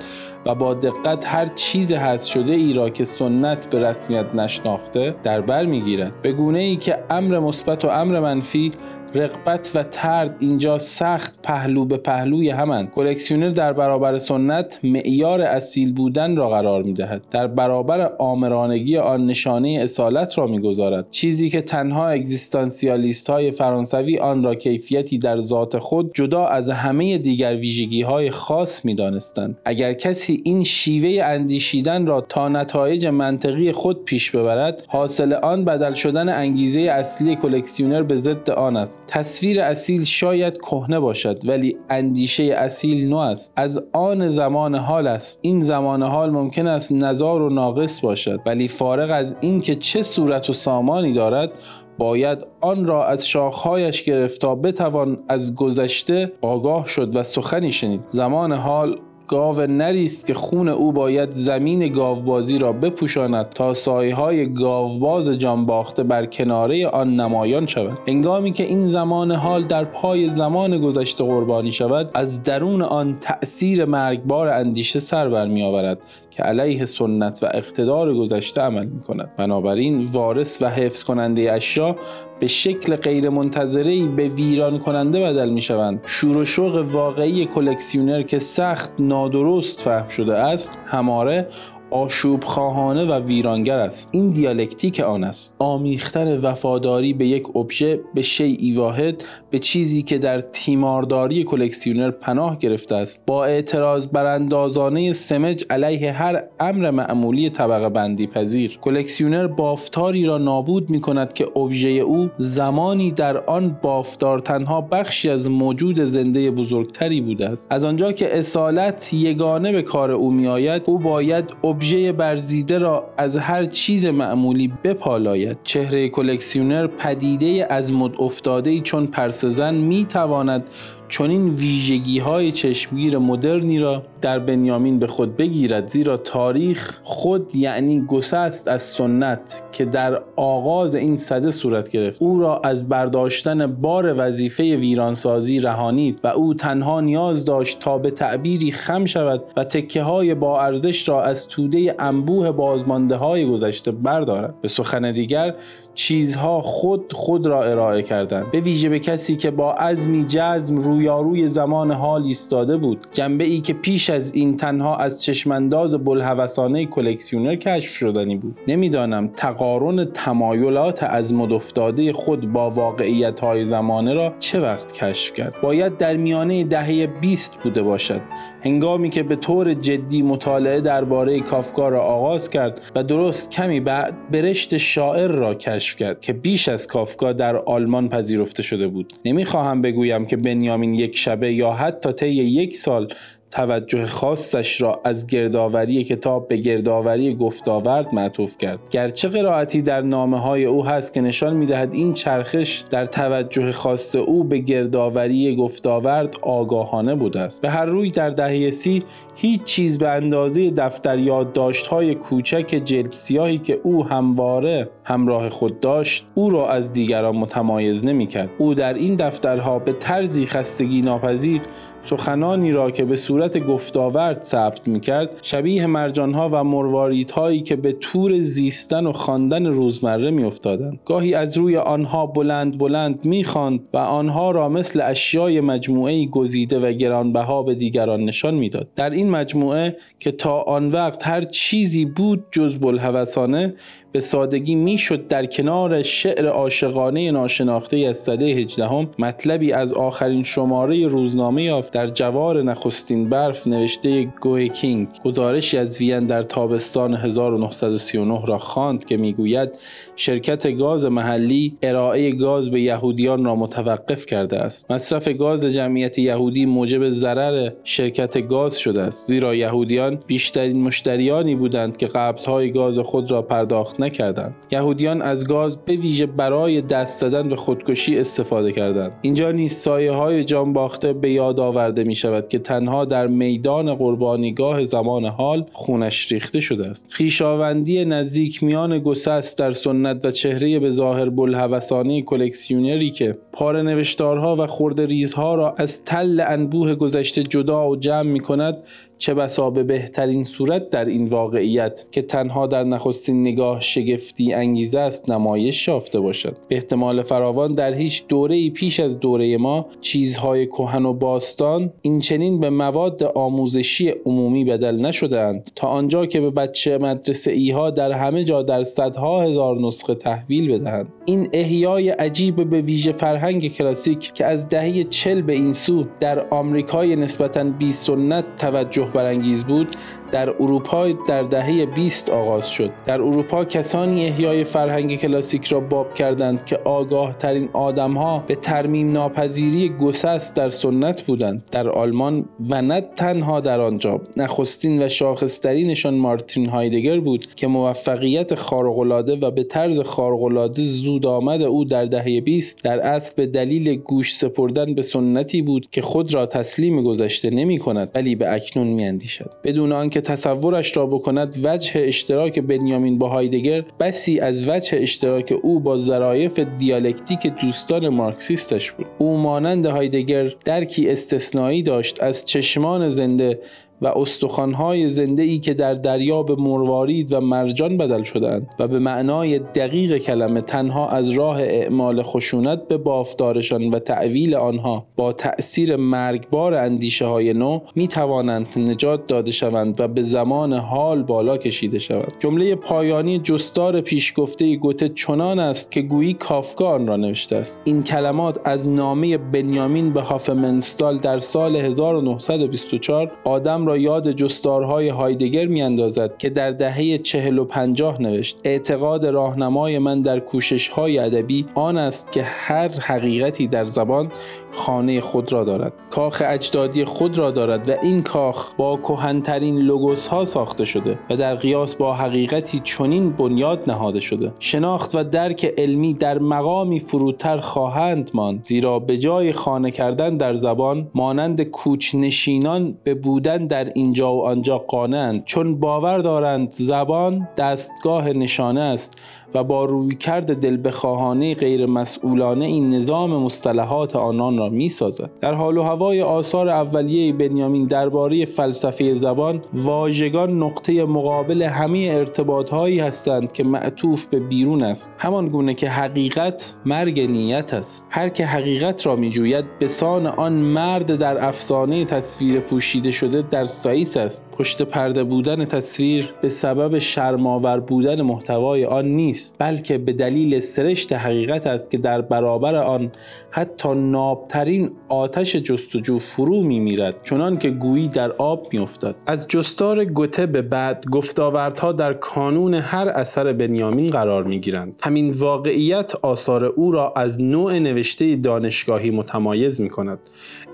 و 0.46 0.55
با 0.55 0.74
دقت 0.74 1.25
هر 1.25 1.48
چیز 1.55 1.91
هست 1.91 2.29
شده 2.29 2.53
ای 2.53 2.74
را 2.74 2.89
که 2.89 3.03
سنت 3.03 3.70
به 3.70 3.89
رسمیت 3.89 4.36
نشناخته 4.36 5.15
در 5.24 5.41
بر 5.41 5.65
می‌گیرد. 5.65 6.22
به 6.22 6.32
گونه 6.32 6.60
ای 6.60 6.75
که 6.75 6.98
امر 7.10 7.39
مثبت 7.39 7.86
و 7.86 7.88
امر 7.88 8.20
منفی 8.20 8.72
رغبت 9.15 9.72
و 9.75 9.84
طرد 9.84 10.36
اینجا 10.39 10.77
سخت 10.77 11.39
پهلو 11.43 11.86
به 11.86 11.98
پهلوی 11.98 12.50
همند. 12.50 12.91
کلکسیونر 12.91 13.50
در 13.50 13.74
برابر 13.74 14.17
سنت 14.17 14.79
معیار 14.84 15.41
اصیل 15.41 15.93
بودن 15.93 16.36
را 16.36 16.50
قرار 16.50 16.84
می 16.84 16.93
دهد 16.93 17.22
در 17.31 17.48
برابر 17.48 18.12
آمرانگی 18.19 18.98
آن 18.98 19.25
نشانه 19.25 19.69
اصالت 19.69 20.38
را 20.38 20.48
می‌گذارد. 20.48 21.07
چیزی 21.12 21.50
که 21.50 21.62
تنها 21.62 22.07
اگزیستانسیالیست 22.07 23.29
های 23.29 23.51
فرانسوی 23.51 24.19
آن 24.19 24.43
را 24.43 24.55
کیفیتی 24.55 25.17
در 25.17 25.39
ذات 25.39 25.77
خود 25.77 26.12
جدا 26.15 26.45
از 26.45 26.69
همه 26.69 27.17
دیگر 27.17 27.55
ویژگی 27.55 28.01
های 28.01 28.31
خاص 28.31 28.86
می 28.86 28.95
دانستند. 28.95 29.57
اگر 29.65 29.93
کسی 29.93 30.41
این 30.45 30.63
شیوه 30.63 31.24
اندیشیدن 31.24 32.05
را 32.05 32.22
تا 32.22 32.50
نتایج 32.50 33.05
منطقی 33.05 33.72
خود 33.72 34.05
پیش 34.05 34.31
ببرد 34.31 34.84
حاصل 34.88 35.34
آن 35.34 35.65
بدل 35.65 35.93
شدن 35.93 36.29
انگیزه 36.29 36.79
اصلی 36.79 37.36
کلکسیونر 37.36 38.03
به 38.03 38.17
ضد 38.17 38.49
آن 38.49 38.78
است. 38.78 39.05
تصویر 39.08 39.62
اصیل 39.62 40.04
شاید 40.04 40.58
کهنه 40.58 41.00
باشد 41.00 41.39
ولی 41.48 41.78
اندیشه 41.89 42.44
اصیل 42.44 43.10
نو 43.10 43.18
است. 43.18 43.54
از 43.56 43.84
آن 43.94 44.30
زمان 44.30 44.76
حال 44.76 45.08
است. 45.08 45.39
این 45.41 45.62
زمان 45.62 46.04
حال 46.04 46.30
ممکن 46.30 46.68
است 46.68 46.91
نزار 46.91 47.41
و 47.41 47.50
ناقص 47.50 48.02
باشد 48.02 48.39
ولی 48.46 48.68
فارغ 48.68 49.12
از 49.13 49.36
اینکه 49.41 49.76
چه 49.76 50.02
صورت 50.02 50.50
و 50.50 50.54
سامانی 50.54 51.13
دارد 51.13 51.52
باید 51.98 52.38
آن 52.62 52.86
را 52.86 53.08
از 53.08 53.28
شاخهایش 53.28 54.04
گرفت 54.04 54.41
تا 54.41 54.56
بتوان 54.56 55.18
از 55.30 55.56
گذشته 55.56 56.32
آگاه 56.41 56.88
شد 56.88 57.15
و 57.15 57.24
سخنی 57.24 57.72
شنید. 57.72 58.02
زمان 58.10 58.52
حال 58.52 59.00
گاو 59.27 59.61
نریست 59.61 60.27
که 60.27 60.33
خون 60.33 60.69
او 60.69 60.91
باید 60.91 61.31
زمین 61.31 61.93
گاوبازی 61.93 62.59
را 62.59 62.71
بپوشاند 62.71 63.49
تا 63.49 63.73
سایه 63.73 64.15
های 64.15 64.53
گاوباز 64.53 65.29
جانباخته 65.29 66.03
بر 66.03 66.25
کناره 66.25 66.88
آن 66.88 67.15
نمایان 67.15 67.67
شود. 67.67 67.97
انگامی 68.07 68.51
که 68.51 68.63
این 68.63 68.88
زمان 68.88 69.31
حال 69.31 69.67
در 69.67 69.83
پای 69.83 70.29
زمان 70.29 70.81
گذشته 70.81 71.23
قربانی 71.23 71.71
شود 71.71 72.11
از 72.13 72.43
درون 72.43 72.81
آن 72.81 73.17
تأثیر 73.21 73.85
مرگبار 73.85 74.47
اندیشه 74.47 74.99
سر 74.99 75.29
برمی 75.29 75.63
آورد 75.63 75.97
که 76.31 76.43
علیه 76.43 76.85
سنت 76.85 77.43
و 77.43 77.45
اقتدار 77.53 78.13
گذشته 78.13 78.61
عمل 78.61 78.85
می 78.85 79.01
کند 79.01 79.29
بنابراین 79.38 80.07
وارث 80.13 80.61
و 80.61 80.65
حفظ 80.65 81.03
کننده 81.03 81.51
اشیا 81.51 81.95
به 82.39 82.48
شکل 82.48 82.95
غیر 82.95 83.30
منتظری 83.30 84.08
به 84.08 84.28
ویران 84.28 84.80
کننده 84.80 85.19
بدل 85.19 85.50
می 85.50 85.62
شوند 85.62 86.04
شور 86.06 86.38
و 86.38 86.45
شوق 86.45 86.86
واقعی 86.91 87.45
کلکسیونر 87.45 88.21
که 88.21 88.39
سخت 88.39 88.91
نادرست 89.00 89.82
فهم 89.82 90.10
شده 90.10 90.36
است 90.36 90.71
هماره 90.86 91.48
آشوب 91.95 92.43
خواهانه 92.43 93.05
و 93.05 93.13
ویرانگر 93.13 93.79
است. 93.79 94.10
این 94.12 94.29
دیالکتیک 94.29 94.99
آن 94.99 95.23
است. 95.23 95.55
آمیختن 95.60 96.38
وفاداری 96.38 97.13
به 97.13 97.27
یک 97.27 97.55
ابژه 97.55 97.99
به 98.13 98.21
شیئی 98.21 98.78
واحد 98.77 99.23
به 99.49 99.60
چیزی 99.60 100.03
که 100.03 100.17
در 100.17 100.41
تیمارداری 100.41 101.43
کلکسیونر 101.43 102.12
پناه 102.12 102.60
گرفته 102.60 102.95
است. 102.95 103.23
با 103.27 103.45
اعتراض 103.45 104.08
براندازانه 104.08 105.13
سمج 105.13 105.65
علیه 105.69 106.12
هر 106.12 106.43
امر 106.60 106.91
معمولی 106.91 107.49
طبقه 107.49 107.89
بندی 107.89 108.27
پذیر. 108.27 108.77
کلکسیونر 108.81 109.47
بافتاری 109.47 110.25
را 110.25 110.38
نابود 110.38 110.89
می 110.89 111.01
کند 111.01 111.34
که 111.34 111.47
ابژه 111.55 111.89
او 111.89 112.29
زمانی 112.38 113.12
در 113.12 113.38
آن 113.38 113.77
بافتار 113.81 114.39
تنها 114.39 114.81
بخشی 114.81 115.29
از 115.29 115.49
موجود 115.49 116.03
زنده 116.03 116.51
بزرگتری 116.51 117.21
بوده 117.21 117.49
است. 117.49 117.67
از 117.69 117.86
آنجا 117.86 118.12
که 118.12 118.38
اصالت 118.38 119.13
یگانه 119.13 119.71
به 119.71 119.81
کار 119.81 120.12
او 120.12 120.31
می 120.31 120.47
آید 120.47 120.81
او 120.86 120.99
باید 120.99 121.45
ابژه 121.86 122.12
برزیده 122.12 122.78
را 122.78 123.10
از 123.17 123.38
هر 123.38 123.65
چیز 123.65 124.06
معمولی 124.06 124.74
بپالاید. 124.84 125.58
چهره 125.63 126.10
کلکسیونر 126.10 126.88
پدیده 126.88 127.67
از 127.69 127.93
مد 127.93 128.12
افتاده 128.19 128.80
چون 128.80 129.08
پرسزن 129.08 129.74
می 129.74 130.06
تواند 130.06 130.63
چون 131.08 131.30
این 131.30 131.50
ویژگی 131.50 132.20
های 132.20 132.52
چشمگیر 132.52 133.18
مدرنی 133.18 133.80
را 133.80 134.04
در 134.22 134.39
بنیامین 134.39 135.00
به 135.00 135.08
خود 135.08 135.38
بگیرد 135.38 135.88
زیرا 135.88 136.18
تاریخ 136.18 137.00
خود 137.04 137.56
یعنی 137.56 138.06
گسست 138.08 138.68
از 138.68 138.82
سنت 138.82 139.63
که 139.72 139.86
در 139.86 140.22
آغاز 140.36 140.96
این 140.96 141.18
صده 141.18 141.52
صورت 141.52 141.89
گرفت. 141.89 142.22
او 142.22 142.39
را 142.39 142.60
از 142.60 142.89
برداشتن 142.89 143.65
بار 143.68 144.15
وظیفه 144.18 144.76
ویرانسازی 144.76 145.60
رهانید 145.60 146.20
و 146.24 146.28
او 146.28 146.54
تنها 146.54 147.02
نیاز 147.02 147.46
داشت 147.46 147.80
تا 147.80 147.98
به 147.98 148.12
تعبیری 148.12 148.72
خم 148.72 149.06
شود 149.06 149.44
و 149.58 149.63
تکه 149.63 150.02
های 150.02 150.36
با 150.36 150.62
ارزش 150.62 151.10
را 151.10 151.24
از 151.24 151.48
توده 151.48 151.96
انبوه 152.00 152.52
بازمانده 152.52 153.15
های 153.15 153.46
گذشته 153.46 153.91
بردارد. 153.91 154.62
به 154.62 154.68
سخن 154.68 155.12
دیگر 155.12 155.56
چیزها 155.95 156.62
خود 156.62 157.13
خود 157.13 157.47
را 157.47 157.63
ارائه 157.63 158.03
کردند. 158.03 158.51
به 158.51 158.60
ویژه 158.60 158.89
به 158.89 158.99
کسی 158.99 159.36
که 159.36 159.51
با 159.51 159.73
عزمی 159.73 160.25
جزم 160.27 160.77
رو 160.77 160.84
رویاروی 160.84 161.47
زمان 161.47 161.91
حال 161.91 162.23
ایستاده 162.23 162.77
بود. 162.77 163.08
جنبه 163.12 163.43
ای 163.43 163.62
که 163.62 163.73
پیش 163.73 164.10
از 164.10 164.36
این 164.36 164.58
تنها 164.58 164.97
از 164.97 165.23
چشمانداز 165.23 165.95
بلحوثانه 165.95 166.86
کلکسیونر 166.86 167.55
کشف 167.55 167.89
شدنی 167.89 168.36
بود. 168.36 168.58
نمی‌دانم 168.67 169.27
تقارن 169.27 170.05
تمایلات 170.05 171.03
از 171.03 171.34
مدافتاده 171.34 172.13
خود 172.13 172.53
با 172.53 172.69
واقعیت 172.69 173.39
های 173.39 173.65
زمانه 173.65 174.13
را 174.13 174.34
چه 174.39 174.60
وقت 174.60 174.91
کشف 174.91 175.34
کرد. 175.34 175.55
باید 175.62 175.97
در 175.97 176.17
میانه 176.17 176.63
دهه 176.63 177.08
20 177.21 177.60
بوده 177.63 177.81
باشد. 177.81 178.21
هنگامی 178.65 179.10
که 179.10 179.23
به 179.23 179.36
طور 179.36 179.73
جدی 179.73 180.21
مطالعه 180.21 180.82
درباره 180.82 181.39
کافکا 181.39 181.89
را 181.89 182.01
آغاز 182.01 182.49
کرد 182.49 182.82
و 182.95 183.04
درست 183.04 183.51
کمی 183.51 183.80
بعد 183.80 184.32
برشت 184.32 184.78
شاعر 184.78 185.28
را 185.28 185.56
کشف 185.56 185.95
کرد 185.95 186.21
که 186.21 186.34
بیش 186.34 186.69
از 186.69 186.88
کافکا 186.88 187.34
در 187.34 187.56
آلمان 187.56 188.10
پذیرفته 188.10 188.63
شده 188.63 188.88
بود. 188.88 189.13
نمی‌خواهم 189.25 189.82
بگویم 189.82 190.25
که 190.25 190.38
بنیامین 190.38 190.93
یک 190.93 191.17
شبه 191.17 191.54
یا 191.54 191.71
حتی 191.71 192.13
طی 192.13 192.30
یک 192.30 192.78
سال 192.78 193.08
توجه 193.56 194.06
خاصش 194.06 194.82
را 194.82 195.02
از 195.04 195.28
گردآوری 195.28 196.04
کتاب 196.04 196.48
به 196.48 196.58
گردآوری 196.58 197.36
گفتاورد 197.36 198.13
معطوف 198.13 198.58
کرد 198.58 198.80
گرچه 198.91 199.28
قرائتی 199.28 199.82
در 199.82 200.02
نامه 200.02 200.39
های 200.39 200.65
او 200.65 200.86
هست 200.86 201.13
که 201.13 201.22
نشان 201.22 201.56
می‌دهد 201.56 201.94
این 201.94 202.13
چرخش 202.13 202.84
در 202.91 203.06
توجه 203.06 203.72
خاص 203.72 204.15
او 204.15 204.44
به 204.44 204.58
گردآوری 204.58 205.56
گفتاورد 205.56 206.36
آگاهانه 206.41 207.15
بوده 207.15 207.39
است 207.39 207.62
به 207.62 207.70
هر 207.70 207.86
روی 207.86 208.12
در 208.12 208.30
دهه 208.30 208.70
سی 208.70 209.04
هیچ 209.36 209.63
چیز 209.63 209.98
به 209.98 210.10
اندازه 210.10 210.72
دفتر 210.72 211.20
یادداشت 211.20 211.88
های 211.88 212.15
کوچک 212.15 212.82
جلد 212.86 213.12
سیاهی 213.12 213.58
که 213.58 213.80
او 213.84 214.06
همواره 214.06 214.89
همراه 215.04 215.50
خود 215.50 215.80
داشت 215.80 216.26
او 216.36 216.50
را 216.50 216.70
از 216.70 216.94
دیگران 216.94 217.36
متمایز 217.36 218.06
نمی 218.06 218.28
کرد. 218.28 218.50
او 218.58 218.74
در 218.74 218.94
این 218.94 219.15
دفترها 219.15 219.80
به 219.80 219.94
طرزی 219.94 220.46
خستگی 220.46 221.02
ناپذیر 221.02 221.62
سخنانی 222.10 222.72
را 222.72 222.91
که 222.91 223.06
به 223.06 223.15
صورت 223.15 223.58
گفتاورد 223.58 224.41
ثبت 224.41 224.88
می‌کرد 224.88 225.30
شبیه 225.41 225.88
مرجانها 225.88 226.50
و 226.52 226.63
مرواریدهایی 226.63 227.62
که 227.62 227.76
به 227.76 227.94
تور 227.94 228.39
زیستن 228.39 229.08
و 229.08 229.12
خواندن 229.12 229.65
روزمره 229.65 230.32
میافتادند. 230.32 231.00
گاهی 231.06 231.34
از 231.34 231.58
روی 231.58 231.78
آنها 231.78 232.26
بلند 232.26 232.78
بلند 232.78 233.26
می‌خواند 233.26 233.80
و 233.94 233.98
آنها 233.98 234.52
را 234.52 234.70
مثل 234.70 235.02
اشیای 235.04 235.62
مجموعه 235.62 236.26
گزیده 236.26 236.80
و 236.80 236.91
گرانبها 236.91 237.63
به 237.63 237.76
دیگران 237.76 238.24
نشان 238.24 238.54
می‌داد. 238.54 238.88
در 238.96 239.10
این 239.10 239.30
مجموعه 239.30 239.98
که 240.20 240.32
تا 240.32 240.62
آن 240.62 240.91
وقت 240.91 241.28
هر 241.28 241.41
چیزی 241.41 242.06
بود 242.06 242.44
جز 242.52 242.78
بلحوثانه 242.78 243.74
به 244.15 244.21
سادگی 244.21 244.75
می‌شد 244.75 245.28
در 245.28 245.45
کنار 245.45 246.01
شعر 246.04 246.47
عاشقانه 246.47 247.32
ناشناخته 247.32 247.97
از 247.97 248.17
سده 248.17 248.45
هجدهم 248.45 249.10
مطلبی 249.19 249.71
از 249.71 249.93
آخرین 249.93 250.43
شماره 250.43 251.08
روزنامه 251.08 251.63
یافت 251.63 251.93
در 251.93 252.08
جوار 252.08 252.63
نخستین 252.63 253.30
برف 253.30 253.67
نوشته 253.67 254.23
گوه 254.41 254.67
کینگ. 254.67 255.08
گزارشی 255.25 255.78
از 255.78 256.01
وین 256.01 256.28
در 256.28 256.43
تابستان 256.43 257.13
1939 257.13 258.45
را 258.45 258.58
خواند 258.58 259.06
که 259.06 259.17
می‌گوید 259.17 259.69
شرکت 260.15 260.78
گاز 260.78 261.06
محلی 261.06 261.78
ارائه 261.82 262.32
گاز 262.32 262.71
به 262.71 262.82
یهودیان 262.82 263.45
را 263.45 263.56
متوقف 263.56 264.25
کرده 264.25 264.58
است. 264.58 264.91
مصرف 264.91 265.28
گاز 265.28 265.65
جمعیت 265.65 266.19
یهودی 266.19 266.65
موجب 266.65 267.10
ضرر 267.10 267.69
شرکت 267.84 268.47
گاز 268.47 268.78
شده 268.80 269.01
است 269.01 269.28
زیرا 269.28 269.56
یهودیان 269.56 270.19
بیشترین 270.28 270.84
مشتریانی 270.84 271.56
بودند 271.56 271.97
که 271.97 272.08
قبضهای 272.08 272.71
گاز 272.71 272.99
خود 272.99 273.32
را 273.32 273.41
پرداخت 273.41 274.05
نکردند. 274.06 274.56
یهودیان 274.72 275.22
از 275.22 275.48
گاز 275.48 275.86
به 275.86 275.94
ویژه 275.94 276.26
برای 276.26 276.82
دست 276.82 277.22
زدن 277.22 277.50
به 277.50 277.56
خودکشی 277.56 278.20
استفاده 278.20 278.72
کردند. 278.72 279.12
اینجا 279.22 279.52
نیز 279.52 279.74
سایه 279.74 280.12
های 280.12 280.44
جان 280.44 280.74
باخته 280.74 281.13
به 281.13 281.32
یاد 281.32 281.60
آورده 281.60 282.04
می 282.04 282.15
شود 282.15 282.48
که 282.48 282.60
تنها 282.60 283.06
در 283.06 283.28
میدان 283.28 283.96
قربانیگاه 283.96 284.84
زمان 284.84 285.26
حال 285.26 285.65
خونش 285.72 286.32
ریخته 286.32 286.60
شده 286.60 286.88
است. 286.88 287.06
خیشاوندی 287.10 288.06
نزدیک 288.06 288.63
میان 288.63 289.00
گسست 289.00 289.60
در 289.60 289.72
سنت 289.72 290.26
و 290.26 290.32
چهره 290.32 290.80
به 290.80 290.91
ظاهر 290.91 291.30
بلحوثانه 291.30 292.22
کلکسیونری 292.22 293.12
که 293.12 293.38
پاره 293.52 293.82
نوشتارها 293.82 294.56
و 294.56 294.68
خورده 294.68 295.06
ریزها 295.06 295.56
را 295.56 295.76
از 295.78 296.04
تل 296.04 296.44
انبوه 296.48 296.96
گذشته 296.96 297.44
جدا 297.44 297.89
و 297.89 297.96
جمع 297.96 298.32
می 298.32 298.39
کند 298.39 298.78
چه 299.17 299.34
بسا 299.34 299.69
به 299.69 299.84
بهترین 299.84 300.43
صورت 300.43 300.89
در 300.89 301.06
این 301.06 301.28
واقعیت 301.28 302.06
که 302.12 302.21
تنها 302.21 302.67
در 302.67 302.84
نخستین 302.84 303.41
نگاه 303.41 303.82
شگفتی 303.82 304.54
انگیزه 304.54 304.99
است 304.99 305.32
نمایش 305.32 305.88
یافته 305.88 306.19
باشد. 306.19 306.58
به 306.67 306.75
احتمال 306.75 307.23
فراوان 307.23 307.75
در 307.75 307.93
هیچ 307.93 308.28
دوره 308.28 308.69
پیش 308.69 308.99
از 308.99 309.19
دوره 309.19 309.58
ما 309.58 309.86
چیزهای 310.01 310.65
کهن 310.65 311.06
و 311.06 311.13
باستان 311.13 311.93
این 312.01 312.19
چنین 312.19 312.60
به 312.60 312.69
مواد 312.69 313.23
آموزشی 313.23 314.10
عمومی 314.10 314.65
بدل 314.65 314.95
نشدهاند. 314.95 315.71
تا 315.75 315.88
آنجا 315.88 316.25
که 316.25 316.41
به 316.41 316.49
بچه 316.49 316.97
مدرسه 316.97 317.51
ایها 317.51 317.89
در 317.89 318.12
همه 318.12 318.43
جا 318.43 318.63
در 318.63 318.84
صدها 318.84 319.43
هزار 319.43 319.78
نسخه 319.78 320.15
تحویل 320.15 320.80
بدهند. 320.80 321.08
این 321.25 321.49
احیای 321.53 322.09
عجیب 322.09 322.69
به 322.69 322.81
ویژه 322.81 323.11
فرهنگ 323.11 323.73
کلاسیک 323.73 324.33
که 324.33 324.45
از 324.45 324.69
دهه 324.69 325.03
چل 325.03 325.41
به 325.41 325.53
این 325.53 325.73
سو 325.73 326.05
در 326.19 326.47
آمریکای 326.49 327.15
نسبتا 327.15 327.63
بی 327.63 327.93
سنت 327.93 328.45
توجه 328.57 329.05
برانگیز 329.13 329.65
بود 329.65 329.95
در 330.36 330.50
اروپا 330.50 331.08
در 331.28 331.43
دهه 331.43 331.86
20 331.86 332.30
آغاز 332.30 332.69
شد. 332.69 332.91
در 333.06 333.21
اروپا 333.21 333.65
کسانی 333.65 334.28
احیای 334.28 334.63
فرهنگ 334.63 335.15
کلاسیک 335.15 335.65
را 335.67 335.80
باب 335.80 336.13
کردند 336.13 336.65
که 336.65 336.78
آگاه 336.78 337.38
ترین 337.38 337.69
آدمها 337.74 338.43
به 338.48 338.56
ترمیم 338.56 339.12
ناپذیری 339.12 339.89
گسست 339.89 340.56
در 340.56 340.69
سنت 340.69 341.21
بودند. 341.21 341.63
در 341.71 341.89
آلمان 341.89 342.45
و 342.69 342.82
نه 342.82 343.02
تنها 343.15 343.60
در 343.60 343.82
آنجا. 343.82 344.21
نخستین 344.38 345.04
و 345.04 345.10
شاخصترینشان 345.10 346.13
مارتین 346.13 346.69
هایدگر 346.69 347.19
بود 347.19 347.56
که 347.56 347.67
موفقیت 347.67 348.56
خارق‌العاده 348.56 349.36
و 349.36 349.52
به 349.52 349.63
طرز 349.63 350.00
خارق‌العاده 350.00 350.86
زود 350.86 351.28
آمد 351.28 351.62
او 351.62 351.86
در 351.86 352.06
دهه 352.06 352.41
20 352.41 352.84
در 352.84 353.00
اصل 353.00 353.34
به 353.36 353.45
دلیل 353.45 353.95
گوش 353.95 354.36
سپردن 354.36 354.95
به 354.95 355.02
سنتی 355.02 355.62
بود 355.62 355.88
که 355.91 356.02
خود 356.02 356.34
را 356.34 356.45
تسلیم 356.45 357.04
گذشته 357.04 357.50
نمی 357.50 357.78
کند 357.78 358.12
ولی 358.15 358.36
به 358.36 358.54
اکنون 358.54 358.88
می 358.88 359.06
اندیشد 359.06 359.52
بدون 359.63 359.91
آنکه 359.91 360.24
تصورش 360.25 360.97
را 360.97 361.05
بکند 361.05 361.55
وجه 361.63 361.91
اشتراک 361.95 362.59
بنیامین 362.59 363.17
با 363.17 363.29
هایدگر 363.29 363.81
بسی 363.99 364.39
از 364.39 364.69
وجه 364.69 364.97
اشتراک 364.97 365.53
او 365.61 365.79
با 365.79 365.97
ظرایف 365.97 366.59
دیالکتیک 366.59 367.47
دوستان 367.61 368.09
مارکسیستش 368.09 368.91
بود. 368.91 369.05
او 369.17 369.38
مانند 369.38 369.85
هایدگر 369.85 370.51
درکی 370.65 371.09
استثنایی 371.09 371.83
داشت 371.83 372.23
از 372.23 372.45
چشمان 372.45 373.09
زنده 373.09 373.59
و 374.01 374.08
استخوانهای 374.08 375.10
زنده 375.10 375.41
ای 375.41 375.60
که 375.60 375.73
در 375.73 375.93
دریا 375.93 376.43
به 376.43 376.55
مروارید 376.55 377.34
و 377.34 377.41
مرجان 377.41 377.97
بدل 377.97 378.23
شدند 378.23 378.67
و 378.79 378.88
به 378.88 378.99
معنای 378.99 379.60
دقیق 379.60 380.17
کلمه 380.17 380.62
تنها 380.62 381.10
از 381.10 381.29
راه 381.29 381.62
اعمال 381.62 382.23
خشونت 382.23 382.88
به 382.88 382.97
بافتارشان 382.97 383.89
و 383.89 383.99
تعویل 383.99 384.55
آنها 384.55 385.05
با 385.15 385.34
تأثیر 385.34 385.95
مرگبار 385.95 386.73
اندیشه 386.73 387.25
های 387.25 387.53
نو 387.53 387.79
می 387.95 388.08
توانند 388.08 388.67
نجات 388.77 389.27
داده 389.27 389.51
شوند 389.51 390.01
و 390.01 390.08
به 390.08 390.23
زمان 390.23 390.73
حال 390.73 391.23
بالا 391.23 391.58
کشیده 391.58 391.99
شوند. 391.99 392.34
جمله 392.39 392.75
پایانی 392.75 393.39
جستار 393.39 394.01
پیشگفته 394.01 394.75
گوته 394.75 395.10
چنان 395.10 395.60
است 395.60 395.91
که 395.91 396.01
گویی 396.01 396.34
کافکا 396.34 396.88
آن 396.88 397.08
را 397.08 397.15
نوشته 397.15 397.55
است. 397.55 397.79
این 397.84 398.03
کلمات 398.03 398.60
از 398.65 398.88
نامه 398.88 399.38
بنیامین 399.38 400.13
به 400.13 400.21
هافمنستال 400.21 401.17
در 401.17 401.39
سال 401.39 401.75
1924 401.75 403.31
آدم 403.43 403.85
را 403.88 403.98
یاد 403.98 404.32
جستارهای 404.32 405.10
هایدگر 405.10 405.65
میاندازد 405.65 406.38
که 406.38 406.50
در 406.50 406.71
دهه 406.71 407.17
چهل 407.17 407.60
و 407.60 407.65
پنجاه 407.65 408.21
نوشت. 408.21 408.58
اعتقاد 408.63 409.26
راهنمای 409.26 410.00
من 410.00 410.21
در 410.21 410.39
کوشش 410.39 410.88
های 410.88 411.17
ادبی 411.17 411.65
آن 411.76 411.98
است 411.98 412.32
که 412.32 412.43
هر 412.43 412.88
حقیقتی 412.88 413.67
در 413.67 413.86
زبان 413.86 414.32
خانه 414.75 415.21
خود 415.21 415.53
را 415.53 415.63
دارد. 415.63 415.93
کاخ 416.09 416.41
اجدادی 416.45 417.05
خود 417.05 417.38
را 417.38 417.51
دارد 417.51 417.89
و 417.89 417.93
این 418.03 418.21
کاخ 418.21 418.73
با 418.77 418.97
کهنترین 418.97 419.77
لوگوس 419.77 420.27
ها 420.27 420.45
ساخته 420.45 420.85
شده 420.85 421.19
و 421.29 421.38
در 421.38 421.55
قیاس 421.55 421.95
با 421.95 422.13
حقیقتی 422.13 422.81
چنین 422.83 423.31
بنیاد 423.31 423.83
نهاده 423.88 424.19
شده. 424.19 424.51
شناخت 424.59 425.15
و 425.15 425.23
درک 425.23 425.73
علمی 425.77 426.13
در 426.13 426.39
مقامی 426.39 426.99
فروتر 426.99 427.57
خواهند 427.57 428.31
ماند 428.33 428.65
زیرا 428.65 428.99
به 428.99 429.17
جای 429.17 429.53
خانه 429.53 429.91
کردن 429.91 430.38
در 430.38 430.55
زبان 430.55 431.07
مانند 431.13 431.61
کوچ 431.61 432.15
نشینان 432.15 432.97
به 433.03 433.13
بودن 433.13 433.67
در 433.67 433.91
اینجا 433.95 434.35
و 434.35 434.45
آنجا 434.45 434.77
قانند 434.77 435.43
چون 435.43 435.79
باور 435.79 436.17
دارند 436.17 436.71
زبان 436.71 437.47
دستگاه 437.57 438.29
نشانه 438.29 438.81
است 438.81 439.13
و 439.56 439.63
با 439.63 439.86
رویکرد 439.86 440.60
دل 440.60 440.78
بخواهانه 440.84 441.56
غیر 441.56 441.86
مسئولانه 441.86 442.65
این 442.65 442.89
نظام 442.89 443.44
مصطلحات 443.44 444.15
آنان 444.15 444.58
را 444.58 444.70
می 444.70 444.89
سازد 444.89 445.30
در 445.41 445.54
حال 445.54 445.78
و 445.78 445.84
هوای 445.84 446.22
آثار 446.22 446.70
اولیه 446.70 447.34
بنیامین 447.34 447.86
درباره 447.86 448.46
فلسفه 448.46 449.13
زبان 449.13 449.62
واژگان 449.74 450.63
نقطه 450.63 451.06
مقابل 451.06 451.63
همه 451.63 452.08
ارتباط 452.12 452.70
هایی 452.70 453.00
هستند 453.00 453.52
که 453.52 453.63
معطوف 453.63 454.26
به 454.26 454.39
بیرون 454.39 454.84
است. 454.84 455.12
همان 455.18 455.48
گونه 455.48 455.74
که 455.74 455.89
حقیقت 455.89 456.74
مرگ 456.86 457.22
نیت 457.22 457.74
است. 457.74 458.08
هر 458.10 458.30
که 458.30 458.46
حقیقت 458.46 459.06
را 459.06 459.15
می 459.15 459.30
جوید 459.30 459.65
به 459.80 459.88
سان 459.88 460.28
آن 460.28 460.54
مرد 460.54 461.15
در 461.15 461.48
افسانه 461.48 462.06
تصویر 462.06 462.60
پوشیده 462.60 463.12
شده 463.12 463.41
در 463.41 463.65
سایس 463.65 464.18
است. 464.18 464.46
پشت 464.58 464.82
پرده 464.82 465.24
بودن 465.24 465.65
تصویر 465.65 466.34
به 466.41 466.50
سبب 466.50 467.00
شرماور 467.00 467.80
بودن 467.80 468.22
محتوای 468.22 468.86
آن 468.86 469.06
نیست. 469.06 469.44
بلکه 469.53 469.97
به 469.97 470.13
دلیل 470.13 470.60
سرشت 470.60 471.13
حقیقت 471.13 471.67
است 471.67 471.91
که 471.91 471.97
در 471.97 472.21
برابر 472.21 472.75
آن 472.75 473.12
حتی 473.51 473.93
نابترین 473.95 474.91
آتش 475.10 475.55
جستجو 475.55 476.19
فرو 476.19 476.63
می 476.63 476.79
میرد 476.79 477.15
چنان 477.23 477.58
که 477.58 477.69
گویی 477.69 478.08
در 478.08 478.31
آب 478.31 478.67
می 478.73 478.79
افتد. 478.79 479.15
از 479.27 479.47
جستار 479.47 480.05
گوته 480.05 480.45
به 480.45 480.62
بعد 480.62 481.05
گفتاوردها 481.12 481.91
در 481.91 482.13
کانون 482.13 482.73
هر 482.73 483.10
اثر 483.10 483.53
بنیامین 483.53 484.08
قرار 484.08 484.43
می 484.43 484.60
گیرند 484.60 484.99
همین 485.03 485.31
واقعیت 485.31 486.15
آثار 486.15 486.65
او 486.65 486.91
را 486.91 487.13
از 487.15 487.41
نوع 487.41 487.79
نوشته 487.79 488.36
دانشگاهی 488.36 489.12
متمایز 489.12 489.81
می 489.81 489.89
کند 489.89 490.19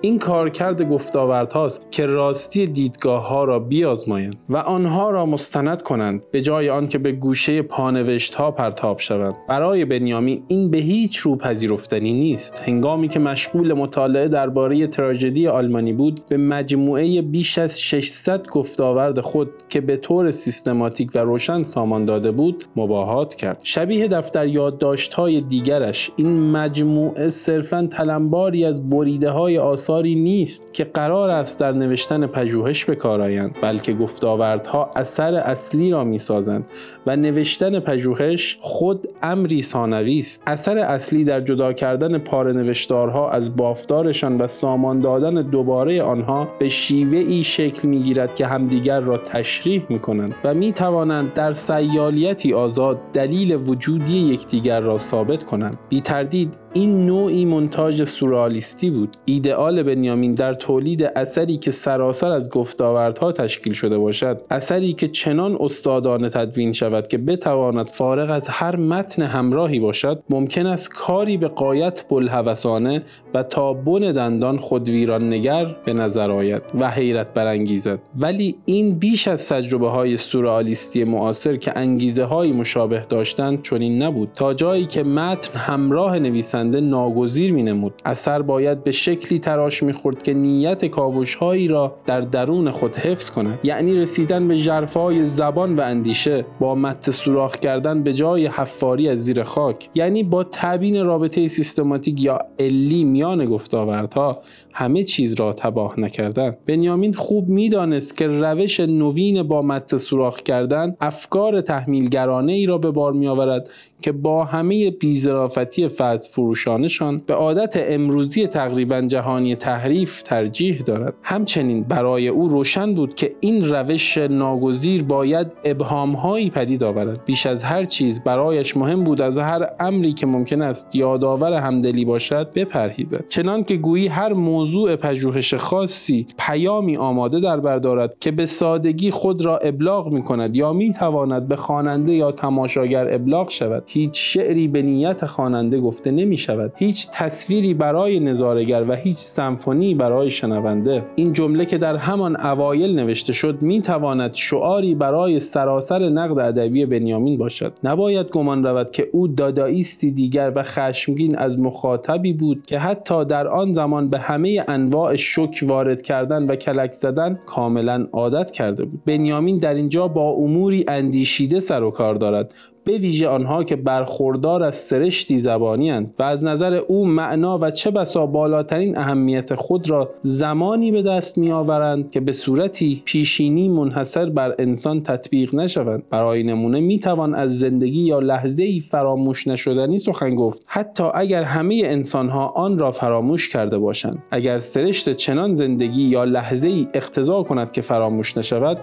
این 0.02 0.20
کارکرد 0.20 0.90
گفتاوردهاست 0.90 1.92
که 1.92 2.06
راستی 2.06 2.68
دیدگاه 2.68 3.28
ها 3.28 3.44
را 3.44 3.60
بیازمایند 3.60 4.36
و 4.50 4.58
آنها 4.58 5.10
را 5.10 5.26
مستند 5.26 5.82
کنند 5.82 6.22
به 6.32 6.42
جای 6.42 6.70
آنکه 6.70 6.98
به 6.98 7.12
گوشه 7.12 7.62
پانوشت 7.62 8.36
ها 8.36 8.52
پرتاب 8.62 9.00
شوند. 9.00 9.36
برای 9.48 9.86
بنیامین 9.86 10.44
این 10.48 10.72
به 10.72 10.78
هیچ 10.78 11.18
رو 11.18 11.36
پذیرفتنی 11.36 12.14
نیست. 12.14 12.62
هنگامی 12.66 13.08
که 13.08 13.20
مشغول 13.20 13.74
مطالعه 13.74 14.28
درباره 14.28 14.88
تراژدی 14.88 15.48
آلمانی 15.48 15.94
بود 15.94 16.22
به 16.30 16.38
مجموعه 16.38 17.22
بیش 17.22 17.58
از 17.58 17.82
600 17.82 18.48
گفتاورد 18.48 19.20
خود 19.22 19.50
که 19.70 19.82
به 19.82 19.98
طور 19.98 20.32
سیستماتیک 20.32 21.10
و 21.16 21.20
روشن 21.20 21.64
سامان 21.64 22.06
داده 22.06 22.32
بود 22.32 22.64
مباهات 22.76 23.36
کرد. 23.36 23.60
شبیه 23.64 24.08
دفتر 24.08 24.48
یادداشت 24.48 25.14
های 25.14 25.42
دیگرش 25.42 26.12
این 26.16 26.52
مجموعه 26.52 27.30
صرفا 27.30 27.88
تلمباری 27.92 28.66
از 28.66 28.90
بریده 28.90 29.30
های 29.30 29.58
آثاری 29.58 30.16
نیست 30.16 30.74
که 30.74 30.84
قرار 30.84 31.30
است 31.30 31.60
در 31.60 31.72
نوشتن 31.72 32.28
پژوهش 32.28 32.86
به 32.86 32.96
کار 32.96 33.22
آیند 33.22 33.56
بلکه 33.62 33.94
گفتاوردها 33.94 34.92
اثر 34.96 35.36
اصلی 35.36 35.92
را 35.92 36.04
می‌سازند 36.04 36.66
و 37.06 37.16
نوشتن 37.16 37.80
پژوهش 37.80 38.51
خود 38.62 39.08
امری 39.24 39.62
ثانوی 39.62 40.20
است. 40.20 40.44
اثر 40.48 40.78
اصلی 40.78 41.24
در 41.24 41.40
جدا 41.40 41.74
کردن 41.74 42.18
پاره 42.18 42.54
نوشتارها 42.54 43.32
از 43.32 43.56
بافتارشان 43.56 44.38
و 44.38 44.48
سامان 44.48 45.00
دادن 45.00 45.34
دوباره 45.34 46.04
آنها 46.04 46.48
به 46.60 46.70
شیوه 46.70 47.18
ای 47.18 47.44
شکل 47.44 47.88
می 47.88 48.00
گیرد 48.00 48.36
که 48.36 48.48
همدیگر 48.48 49.00
را 49.00 49.18
تشریح 49.18 49.84
می 49.90 50.00
کنند 50.00 50.36
و 50.44 50.54
می 50.54 50.74
توانند 50.74 51.34
در 51.34 51.54
سیالیتی 51.54 52.54
آزاد 52.54 52.98
دلیل 53.14 53.52
وجودی 53.56 54.18
یکدیگر 54.18 54.80
را 54.80 54.98
ثابت 54.98 55.44
کنند. 55.44 55.78
بی 55.90 56.02
تردید 56.02 56.61
این 56.74 57.06
نوعی 57.06 57.46
منتاج 57.46 58.04
سورالیستی 58.04 58.90
بود. 58.90 59.18
ایدئال 59.26 59.84
بنیامین 59.84 60.34
در 60.34 60.54
تولید 60.54 61.04
اثری 61.04 61.58
که 61.58 61.72
سراسر 61.72 62.32
از 62.32 62.50
گفتاوردها 62.50 63.32
تشکیل 63.32 63.74
شده 63.74 63.98
باشد 63.98 64.42
اثری 64.50 64.94
که 64.94 65.08
چنان 65.08 65.58
استادانه 65.60 66.30
تدوین 66.30 66.74
شود 66.74 67.08
که 67.08 67.18
بتواند 67.18 67.90
فارغ 67.90 68.30
از 68.30 68.48
هر 68.48 68.76
متن 68.76 69.24
همراهی 69.24 69.80
باشد 69.80 70.24
ممکن 70.30 70.66
است 70.66 70.90
کاری 70.94 71.38
به 71.38 71.48
قایت 71.48 72.06
بلحوثانه 72.10 73.04
و 73.34 73.44
تا 73.44 73.74
بن 73.74 74.12
دندان 74.12 74.58
خودویران 74.58 75.34
نگر 75.34 75.76
به 75.86 75.94
نظر 75.94 76.32
آید 76.32 76.64
و 76.80 76.92
حیرت 76.92 77.34
برانگیزد. 77.34 78.00
ولی 78.20 78.56
این 78.66 79.00
بیش 79.00 79.28
از 79.28 79.50
تجربه 79.50 79.90
های 79.90 80.18
سورالیستی 80.18 81.04
معاصر 81.04 81.56
که 81.58 81.74
انگیزه 81.76 82.24
های 82.24 82.52
مشابه 82.52 83.06
داشتند 83.10 83.62
چنین 83.62 84.04
نبود. 84.04 84.30
تا 84.36 84.54
جایی 84.54 84.86
که 84.86 85.04
متن 85.04 85.60
همراه 85.60 86.20
نویسنده 86.20 86.61
نویسنده 86.64 86.82
ناگزیر 86.82 87.54
می 87.54 87.92
اثر 88.06 88.42
باید 88.42 88.84
به 88.84 88.92
شکلی 88.92 89.40
تراش 89.40 89.84
می 89.84 89.94
خورد 89.94 90.24
که 90.24 90.34
نیت 90.34 90.86
کاوش 90.86 91.36
هایی 91.36 91.68
را 91.68 91.96
در 92.06 92.22
درون 92.22 92.72
خود 92.72 92.96
حفظ 92.96 93.30
کند. 93.30 93.60
یعنی 93.64 93.94
رسیدن 93.94 94.48
به 94.48 94.56
ژرفای 94.56 95.26
زبان 95.26 95.76
و 95.76 95.82
اندیشه 95.82 96.46
با 96.60 96.76
مت 96.76 97.12
سوراخ 97.12 97.56
کردن 97.56 98.04
به 98.04 98.14
جای 98.14 98.48
حفاری 98.48 99.10
از 99.10 99.24
زیر 99.24 99.44
خاک. 99.44 99.90
یعنی 99.96 100.24
با 100.24 100.44
تبیین 100.44 101.06
رابطه 101.06 101.48
سیستماتیک 101.48 102.22
یا 102.22 102.40
علی 102.60 103.04
میان 103.04 103.46
گفتاوردها 103.46 104.42
همه 104.74 105.04
چیز 105.04 105.34
را 105.40 105.54
تباه 105.54 106.00
نکردن 106.00 106.58
بنیامین 106.68 107.14
خوب 107.14 107.50
می‌دانست 107.50 108.18
که 108.18 108.28
روش 108.28 108.80
نوین 108.80 109.44
با 109.44 109.62
مت 109.62 109.98
سوراخ 109.98 110.42
کردن 110.42 110.96
افکار 111.02 111.62
تحمیلگرانه 111.62 112.54
ای 112.54 112.66
را 112.66 112.78
به 112.78 112.92
بار 112.92 113.14
می 113.14 113.28
آورد 113.28 113.70
که 114.02 114.12
با 114.12 114.44
همه 114.44 114.92
بیزرافتی 114.92 115.88
فضل 115.88 116.32
فروشانشان 116.52 117.22
به 117.28 117.34
عادت 117.34 117.74
امروزی 117.76 118.48
تقریبا 118.48 119.02
جهانی 119.02 119.56
تحریف 119.56 120.24
ترجیح 120.24 120.82
دارد. 120.82 121.14
همچنین 121.24 121.84
برای 121.84 122.28
او 122.28 122.48
روشن 122.48 122.94
بود 122.96 123.16
که 123.16 123.36
این 123.40 123.70
روش 123.70 124.18
ناگزیر 124.18 125.04
باید 125.04 125.48
ابهامهایی 125.64 126.50
پدید 126.50 126.84
آورد. 126.84 127.26
بیش 127.26 127.46
از 127.46 127.64
هر 127.64 127.86
چیز 127.86 128.24
برایش 128.24 128.78
مهم 128.78 129.04
بود 129.04 129.22
از 129.22 129.38
هر 129.38 129.68
امری 129.80 130.14
که 130.14 130.26
ممکن 130.26 130.62
است 130.62 130.96
یادآور 130.96 131.54
همدلی 131.54 132.06
باشد 132.06 132.54
بپرهیزد. 132.56 133.26
چنان 133.30 133.64
که 133.64 133.76
گویی 133.78 134.08
هر 134.08 134.34
موضوع 134.34 134.96
پژوهش 134.96 135.54
خاصی 135.54 136.28
پیامی 136.38 136.98
آماده 136.98 137.40
در 137.40 137.60
بردارد 137.60 138.16
که 138.20 138.32
به 138.32 138.46
سادگی 138.46 139.12
خود 139.12 139.46
را 139.46 139.58
ابلاغ 139.58 140.08
می 140.08 140.24
کند 140.24 140.56
یا 140.56 140.74
می 140.74 140.94
تواند 140.94 141.48
به 141.48 141.56
خواننده 141.56 142.14
یا 142.14 142.32
تماشاگر 142.32 143.14
ابلاغ 143.14 143.50
شود 143.50 143.84
هیچ 143.86 144.12
شعری 144.14 144.68
به 144.68 144.82
نیت 144.82 145.26
خواننده 145.26 145.80
گفته 145.80 146.12
نمی 146.12 146.38
شود 146.42 146.74
هیچ 146.76 147.08
تصویری 147.12 147.74
برای 147.74 148.20
نظارگر 148.20 148.86
و 148.88 148.96
هیچ 148.96 149.18
سمفونی 149.18 149.96
برای 149.96 150.30
شنونده. 150.30 151.04
این 151.16 151.34
جمله 151.34 151.66
که 151.66 151.78
در 151.78 151.96
همان 151.96 152.36
اوایل 152.36 152.96
نوشته 152.96 153.34
شد 153.34 153.62
می 153.62 153.82
تواند 153.82 154.34
شعاری 154.34 154.96
برای 154.96 155.40
سراسر 155.40 156.10
نقد 156.10 156.40
ادبی 156.40 156.86
بنیامین 156.86 157.38
باشد. 157.38 157.74
نباید 157.84 158.28
گمان 158.28 158.64
رود 158.64 158.92
که 158.92 159.08
او 159.12 159.28
داداییستی 159.28 160.12
دیگر 160.12 160.52
و 160.56 160.64
خشمگین 160.64 161.38
از 161.38 161.60
مخاطبی 161.60 162.34
بود 162.34 162.66
که 162.66 162.80
حتی 162.80 163.26
در 163.26 163.48
آن 163.48 163.74
زمان 163.74 164.10
به 164.10 164.20
همه 164.20 164.66
انواع 164.68 165.16
شک 165.16 165.60
وارد 165.62 166.02
کردن 166.02 166.44
و 166.44 166.56
کلک 166.56 166.92
زدن 166.92 167.40
کاملا 167.46 168.08
عادت 168.14 168.52
کرده 168.52 168.86
بود. 168.86 169.02
بنیامین 169.06 169.58
در 169.58 169.74
اینجا 169.74 170.08
با 170.08 170.30
اموری 170.30 170.86
اندیشیده 170.88 171.60
سر 171.60 171.84
و 171.84 171.92
کار 171.92 172.16
دارد. 172.16 172.54
به 172.84 172.98
ویژه 172.98 173.28
آنها 173.28 173.64
که 173.64 173.76
برخوردار 173.76 174.64
از 174.64 174.76
سرشتی 174.76 175.40
زبانی 175.40 175.90
هند 175.90 176.16
و 176.20 176.24
از 176.24 176.44
نظر 176.44 176.74
او 176.74 177.06
معنا 177.06 177.60
و 177.62 177.72
چه 177.72 177.92
بسا 177.92 178.26
بالاترین 178.26 178.98
اهمیت 178.98 179.56
خود 179.56 179.90
را 179.90 180.10
زمانی 180.22 180.92
به 180.92 181.02
دست 181.02 181.38
می 181.38 181.52
آورند 181.52 182.12
که 182.12 182.20
به 182.20 182.34
صورتی 182.34 183.02
پیشینی 183.06 183.70
منحصر 183.70 184.30
بر 184.30 184.56
انسان 184.60 185.04
تطبیق 185.04 185.56
نشوند. 185.56 186.04
برای 186.10 186.44
نمونه 186.44 186.80
می 186.80 187.00
توان 187.00 187.36
از 187.36 187.60
زندگی 187.60 188.02
یا 188.02 188.20
لحظه 188.20 188.64
ای 188.64 188.80
فراموش 188.80 189.48
نشدنی 189.48 189.98
سخن 189.98 190.36
گفت. 190.36 190.64
حتی 190.68 191.04
اگر 191.14 191.44
همه 191.44 191.82
انسانها 191.86 192.48
آن 192.48 192.78
را 192.78 192.92
فراموش 192.92 193.50
کرده 193.50 193.78
باشند. 193.78 194.24
اگر 194.32 194.60
سرشت 194.60 195.14
چنان 195.14 195.56
زندگی 195.56 196.04
یا 196.04 196.24
لحظه 196.24 196.68
ای 196.68 196.88
اقتضا 196.94 197.44
کند 197.44 197.72
که 197.72 197.82
فراموش 197.82 198.38
نشود 198.38 198.78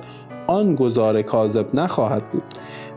آن 0.47 0.75
گزار 0.75 1.23
کاذب 1.23 1.67
نخواهد 1.75 2.31
بود. 2.33 2.43